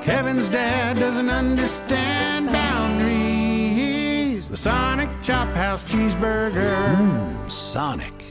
Kevin's 0.02 0.50
dad 0.50 0.98
doesn't 0.98 1.30
understand 1.30 2.48
boundaries. 2.48 2.85
The 4.66 4.72
Sonic 4.72 5.10
Chop 5.22 5.48
House 5.50 5.84
cheeseburger. 5.84 6.96
Mmm, 6.96 7.52
Sonic. 7.52 8.26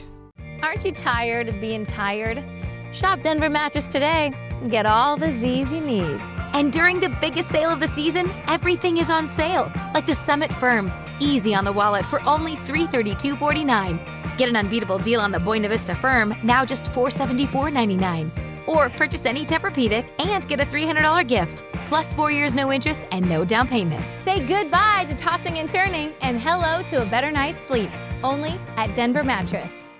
Aren't 0.61 0.83
you 0.83 0.91
tired 0.91 1.47
of 1.47 1.61
being 1.61 1.85
tired? 1.85 2.43
Shop 2.91 3.21
Denver 3.21 3.49
Mattress 3.49 3.87
today. 3.87 4.33
Get 4.67 4.85
all 4.85 5.15
the 5.15 5.31
Z's 5.31 5.71
you 5.71 5.79
need. 5.79 6.19
And 6.51 6.73
during 6.73 6.99
the 6.99 7.07
biggest 7.21 7.47
sale 7.47 7.69
of 7.69 7.79
the 7.79 7.87
season, 7.87 8.29
everything 8.49 8.97
is 8.97 9.09
on 9.09 9.29
sale, 9.29 9.71
like 9.93 10.07
the 10.07 10.13
Summit 10.13 10.53
Firm. 10.53 10.91
Easy 11.21 11.55
on 11.55 11.63
the 11.63 11.71
wallet 11.71 12.05
for 12.05 12.21
only 12.23 12.57
$332.49. 12.57 14.37
Get 14.37 14.49
an 14.49 14.57
unbeatable 14.57 14.99
deal 14.99 15.21
on 15.21 15.31
the 15.31 15.39
Buena 15.39 15.69
Vista 15.69 15.95
Firm, 15.95 16.35
now 16.43 16.65
just 16.65 16.91
$474.99. 16.91 18.44
Or 18.67 18.89
purchase 18.89 19.25
any 19.25 19.45
Tempur-Pedic 19.45 20.05
and 20.19 20.47
get 20.47 20.59
a 20.59 20.65
$300 20.65 21.27
gift, 21.27 21.63
plus 21.85 22.13
four 22.13 22.31
years 22.31 22.55
no 22.55 22.71
interest 22.71 23.03
and 23.11 23.27
no 23.29 23.45
down 23.45 23.67
payment. 23.67 24.03
Say 24.17 24.45
goodbye 24.45 25.05
to 25.07 25.15
tossing 25.15 25.59
and 25.59 25.69
turning 25.69 26.13
and 26.21 26.39
hello 26.39 26.81
to 26.83 27.01
a 27.01 27.05
better 27.05 27.31
night's 27.31 27.61
sleep, 27.61 27.89
only 28.23 28.53
at 28.77 28.93
Denver 28.95 29.23
Mattress. 29.23 29.91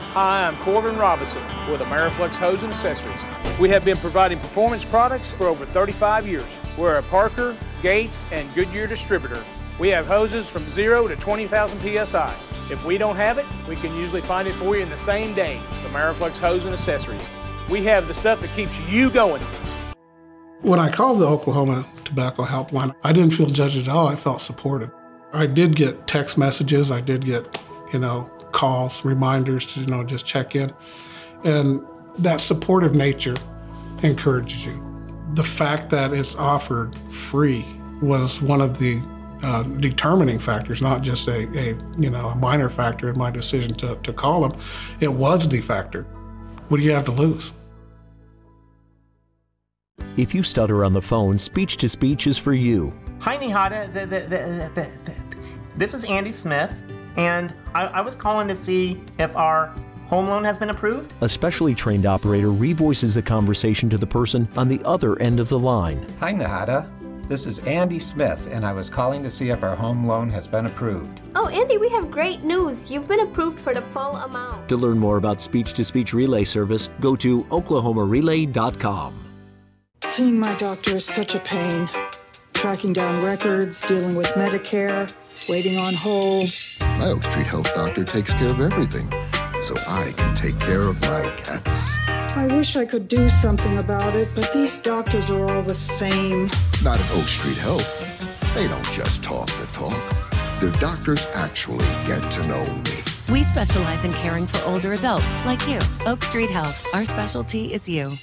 Hi, 0.00 0.48
I'm 0.48 0.56
Corbin 0.56 0.96
Robinson 0.96 1.42
with 1.70 1.80
Ameriflex 1.80 2.32
Hose 2.32 2.62
and 2.62 2.72
Accessories. 2.72 3.60
We 3.60 3.68
have 3.68 3.84
been 3.84 3.96
providing 3.96 4.38
performance 4.40 4.84
products 4.84 5.30
for 5.30 5.46
over 5.46 5.64
35 5.66 6.26
years. 6.26 6.46
We're 6.76 6.96
a 6.96 7.02
Parker, 7.04 7.56
Gates, 7.80 8.24
and 8.32 8.52
Goodyear 8.54 8.88
distributor. 8.88 9.42
We 9.78 9.88
have 9.88 10.06
hoses 10.06 10.48
from 10.48 10.68
0 10.70 11.08
to 11.08 11.16
20,000 11.16 12.06
psi. 12.06 12.34
If 12.70 12.84
we 12.84 12.98
don't 12.98 13.16
have 13.16 13.38
it, 13.38 13.46
we 13.68 13.76
can 13.76 13.94
usually 13.94 14.20
find 14.22 14.48
it 14.48 14.54
for 14.54 14.76
you 14.76 14.82
in 14.82 14.90
the 14.90 14.98
same 14.98 15.34
day. 15.34 15.60
Ameriflex 15.92 16.32
Hose 16.32 16.64
and 16.64 16.74
Accessories. 16.74 17.24
We 17.70 17.84
have 17.84 18.08
the 18.08 18.14
stuff 18.14 18.40
that 18.40 18.50
keeps 18.50 18.78
you 18.80 19.10
going. 19.10 19.42
When 20.60 20.78
I 20.78 20.90
called 20.90 21.20
the 21.20 21.26
Oklahoma 21.26 21.86
Tobacco 22.04 22.44
Helpline, 22.44 22.94
I 23.02 23.12
didn't 23.12 23.32
feel 23.32 23.46
judged 23.46 23.76
at 23.76 23.88
all. 23.88 24.06
I 24.06 24.16
felt 24.16 24.40
supported. 24.40 24.90
I 25.32 25.46
did 25.46 25.76
get 25.76 26.06
text 26.06 26.38
messages. 26.38 26.90
I 26.90 27.00
did 27.00 27.24
get, 27.24 27.58
you 27.92 27.98
know, 27.98 28.30
calls, 28.52 29.04
reminders 29.04 29.66
to 29.66 29.80
you 29.80 29.86
know 29.86 30.04
just 30.04 30.24
check 30.24 30.54
in, 30.54 30.72
and 31.42 31.84
that 32.18 32.40
supportive 32.40 32.94
nature 32.94 33.36
encourages 34.02 34.64
you. 34.64 34.82
The 35.34 35.44
fact 35.44 35.90
that 35.90 36.12
it's 36.12 36.36
offered 36.36 36.96
free 37.10 37.66
was 38.00 38.40
one 38.40 38.60
of 38.60 38.78
the 38.78 39.02
uh, 39.42 39.64
determining 39.64 40.38
factors, 40.38 40.80
not 40.80 41.02
just 41.02 41.28
a, 41.28 41.48
a, 41.58 41.76
you 41.98 42.08
know 42.08 42.28
a 42.28 42.34
minor 42.36 42.70
factor 42.70 43.10
in 43.10 43.18
my 43.18 43.30
decision 43.30 43.74
to, 43.74 43.96
to 43.96 44.12
call 44.12 44.44
him. 44.44 44.58
It 45.00 45.12
was 45.12 45.48
the 45.48 45.60
factor. 45.60 46.06
What 46.74 46.80
do 46.80 46.86
you 46.86 46.92
have 46.94 47.04
to 47.04 47.12
lose? 47.12 47.52
If 50.16 50.34
you 50.34 50.42
stutter 50.42 50.84
on 50.84 50.92
the 50.92 51.00
phone, 51.00 51.38
speech 51.38 51.76
to 51.76 51.88
speech 51.88 52.26
is 52.26 52.36
for 52.36 52.52
you. 52.52 52.92
Hi, 53.20 53.36
Nihada. 53.36 53.92
The, 53.92 54.00
the, 54.06 54.70
the, 54.74 55.14
this 55.76 55.94
is 55.94 56.02
Andy 56.02 56.32
Smith, 56.32 56.82
and 57.16 57.54
I, 57.74 57.86
I 57.86 58.00
was 58.00 58.16
calling 58.16 58.48
to 58.48 58.56
see 58.56 59.00
if 59.20 59.36
our 59.36 59.72
home 60.06 60.26
loan 60.26 60.42
has 60.42 60.58
been 60.58 60.70
approved. 60.70 61.14
A 61.20 61.28
specially 61.28 61.76
trained 61.76 62.06
operator 62.06 62.50
revoices 62.50 63.14
the 63.14 63.22
conversation 63.22 63.88
to 63.90 63.96
the 63.96 64.08
person 64.08 64.48
on 64.56 64.66
the 64.68 64.82
other 64.84 65.16
end 65.20 65.38
of 65.38 65.48
the 65.48 65.58
line. 65.60 66.04
Hi, 66.18 66.32
Nahada. 66.32 66.90
This 67.26 67.46
is 67.46 67.58
Andy 67.60 67.98
Smith, 67.98 68.38
and 68.50 68.66
I 68.66 68.72
was 68.74 68.90
calling 68.90 69.22
to 69.22 69.30
see 69.30 69.48
if 69.48 69.62
our 69.64 69.74
home 69.74 70.06
loan 70.06 70.28
has 70.28 70.46
been 70.46 70.66
approved. 70.66 71.22
Oh, 71.34 71.48
Andy, 71.48 71.78
we 71.78 71.88
have 71.88 72.10
great 72.10 72.44
news. 72.44 72.90
You've 72.90 73.08
been 73.08 73.20
approved 73.20 73.58
for 73.58 73.72
the 73.72 73.80
full 73.80 74.16
amount. 74.16 74.68
To 74.68 74.76
learn 74.76 74.98
more 74.98 75.16
about 75.16 75.40
speech 75.40 75.72
to 75.74 75.84
speech 75.84 76.12
relay 76.12 76.44
service, 76.44 76.90
go 77.00 77.16
to 77.16 77.44
oklahomarelay.com. 77.44 79.14
Seeing 80.06 80.38
my 80.38 80.54
doctor 80.58 80.96
is 80.96 81.06
such 81.06 81.34
a 81.34 81.40
pain. 81.40 81.88
Tracking 82.52 82.92
down 82.92 83.24
records, 83.24 83.80
dealing 83.88 84.16
with 84.16 84.26
Medicare, 84.34 85.10
waiting 85.48 85.78
on 85.78 85.94
hold. 85.94 86.50
My 86.80 87.06
Oak 87.06 87.22
Street 87.22 87.46
Health 87.46 87.72
doctor 87.74 88.04
takes 88.04 88.34
care 88.34 88.50
of 88.50 88.60
everything, 88.60 89.10
so 89.62 89.74
I 89.86 90.12
can 90.14 90.34
take 90.34 90.60
care 90.60 90.82
of 90.82 91.00
my 91.00 91.30
cats. 91.38 91.93
I 92.36 92.46
wish 92.46 92.74
I 92.74 92.84
could 92.84 93.06
do 93.06 93.28
something 93.28 93.78
about 93.78 94.14
it, 94.16 94.28
but 94.34 94.52
these 94.52 94.80
doctors 94.80 95.30
are 95.30 95.48
all 95.48 95.62
the 95.62 95.74
same. 95.74 96.50
Not 96.82 96.98
at 96.98 97.10
Oak 97.12 97.28
Street 97.28 97.56
Health. 97.58 97.88
They 98.54 98.66
don't 98.66 98.84
just 98.92 99.22
talk 99.22 99.46
the 99.46 99.66
talk. 99.66 100.60
Their 100.60 100.72
doctors 100.80 101.28
actually 101.34 101.86
get 102.06 102.22
to 102.32 102.48
know 102.48 102.64
me. 102.74 103.02
We 103.32 103.44
specialize 103.44 104.04
in 104.04 104.12
caring 104.12 104.46
for 104.46 104.68
older 104.68 104.94
adults 104.94 105.46
like 105.46 105.66
you. 105.68 105.78
Oak 106.06 106.24
Street 106.24 106.50
Health. 106.50 106.84
Our 106.92 107.04
specialty 107.04 107.72
is 107.72 107.88
you. 107.88 108.16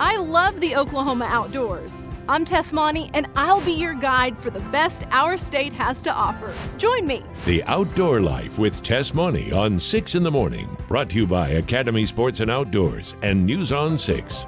I 0.00 0.16
love 0.16 0.58
the 0.62 0.76
Oklahoma 0.76 1.26
outdoors. 1.26 2.08
I'm 2.26 2.46
Tess 2.46 2.72
Monty, 2.72 3.10
and 3.12 3.26
I'll 3.36 3.60
be 3.60 3.72
your 3.72 3.92
guide 3.92 4.38
for 4.38 4.48
the 4.48 4.60
best 4.70 5.04
our 5.10 5.36
state 5.36 5.74
has 5.74 6.00
to 6.00 6.10
offer. 6.10 6.54
Join 6.78 7.06
me. 7.06 7.22
The 7.44 7.62
Outdoor 7.64 8.22
Life 8.22 8.58
with 8.58 8.82
Tess 8.82 9.12
Money 9.12 9.52
on 9.52 9.78
6 9.78 10.14
in 10.14 10.22
the 10.22 10.30
morning. 10.30 10.74
Brought 10.88 11.10
to 11.10 11.16
you 11.16 11.26
by 11.26 11.50
Academy 11.50 12.06
Sports 12.06 12.40
and 12.40 12.50
Outdoors 12.50 13.14
and 13.22 13.44
News 13.44 13.72
on 13.72 13.98
6. 13.98 14.46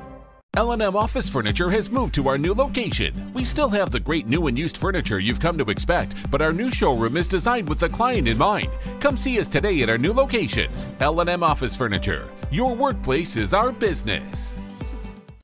L&M 0.57 0.97
Office 0.97 1.29
Furniture 1.29 1.71
has 1.71 1.91
moved 1.91 2.15
to 2.15 2.29
our 2.29 2.39
new 2.39 2.55
location. 2.55 3.31
We 3.35 3.45
still 3.45 3.69
have 3.69 3.91
the 3.91 4.01
great 4.01 4.27
new 4.27 4.47
and 4.47 4.59
used 4.59 4.79
furniture 4.79 5.19
you've 5.19 5.41
come 5.41 5.59
to 5.59 5.69
expect, 5.71 6.31
but 6.31 6.41
our 6.41 6.53
new 6.55 6.71
showroom 6.71 7.19
is 7.19 7.29
designed 7.29 7.69
with 7.69 7.79
the 7.79 7.91
client 7.91 8.27
in 8.27 8.39
mind. 8.39 8.71
Come 9.01 9.19
see 9.19 9.39
us 9.39 9.51
today 9.51 9.83
at 9.83 9.91
our 9.91 9.99
new 9.99 10.15
location. 10.15 10.71
L&M 11.01 11.43
Office 11.43 11.77
Furniture. 11.77 12.27
Your 12.51 12.75
workplace 12.75 13.37
is 13.37 13.53
our 13.53 13.71
business. 13.71 14.59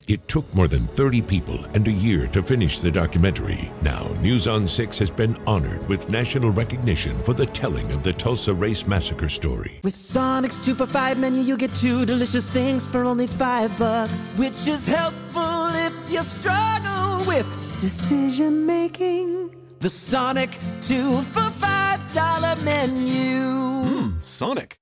It 0.09 0.27
took 0.27 0.51
more 0.55 0.67
than 0.67 0.87
30 0.87 1.21
people 1.21 1.63
and 1.75 1.87
a 1.87 1.91
year 1.91 2.25
to 2.29 2.41
finish 2.41 2.79
the 2.79 2.89
documentary. 2.89 3.71
Now, 3.83 4.07
News 4.21 4.47
on 4.47 4.67
6 4.67 4.97
has 4.97 5.11
been 5.11 5.37
honored 5.45 5.87
with 5.87 6.09
national 6.09 6.49
recognition 6.49 7.21
for 7.21 7.35
the 7.35 7.45
telling 7.45 7.91
of 7.91 8.01
the 8.01 8.11
Tulsa 8.11 8.51
Race 8.51 8.87
Massacre 8.87 9.29
story. 9.29 9.79
With 9.83 9.95
Sonic's 9.95 10.57
2 10.65 10.73
for 10.73 10.87
5 10.87 11.19
menu, 11.19 11.43
you 11.43 11.55
get 11.57 11.71
two 11.75 12.07
delicious 12.07 12.49
things 12.49 12.87
for 12.87 13.03
only 13.03 13.27
5 13.27 13.77
bucks, 13.77 14.33
which 14.33 14.65
is 14.65 14.87
helpful 14.87 15.69
if 15.75 15.93
you 16.11 16.23
struggle 16.23 17.23
with 17.27 17.45
decision 17.79 18.65
making. 18.65 19.55
The 19.77 19.91
Sonic 19.91 20.57
2 20.81 21.21
for 21.21 21.51
$5 21.61 22.63
menu. 22.63 23.45
Mmm, 23.85 24.25
Sonic. 24.25 24.79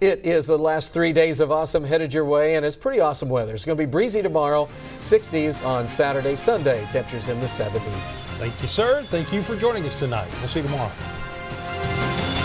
It 0.00 0.26
is 0.26 0.48
the 0.48 0.58
last 0.58 0.92
three 0.92 1.14
days 1.14 1.40
of 1.40 1.50
awesome 1.50 1.82
headed 1.82 2.12
your 2.12 2.26
way, 2.26 2.56
and 2.56 2.66
it's 2.66 2.76
pretty 2.76 3.00
awesome 3.00 3.30
weather. 3.30 3.54
It's 3.54 3.64
going 3.64 3.78
to 3.78 3.82
be 3.82 3.90
breezy 3.90 4.20
tomorrow, 4.20 4.68
60s 5.00 5.64
on 5.64 5.88
Saturday, 5.88 6.36
Sunday, 6.36 6.86
temperatures 6.90 7.30
in 7.30 7.40
the 7.40 7.46
70s. 7.46 8.36
Thank 8.36 8.60
you, 8.60 8.68
sir. 8.68 9.00
Thank 9.04 9.32
you 9.32 9.40
for 9.40 9.56
joining 9.56 9.86
us 9.86 9.98
tonight. 9.98 10.28
We'll 10.40 10.48
see 10.48 10.60
you 10.60 10.66
tomorrow. 10.66 10.92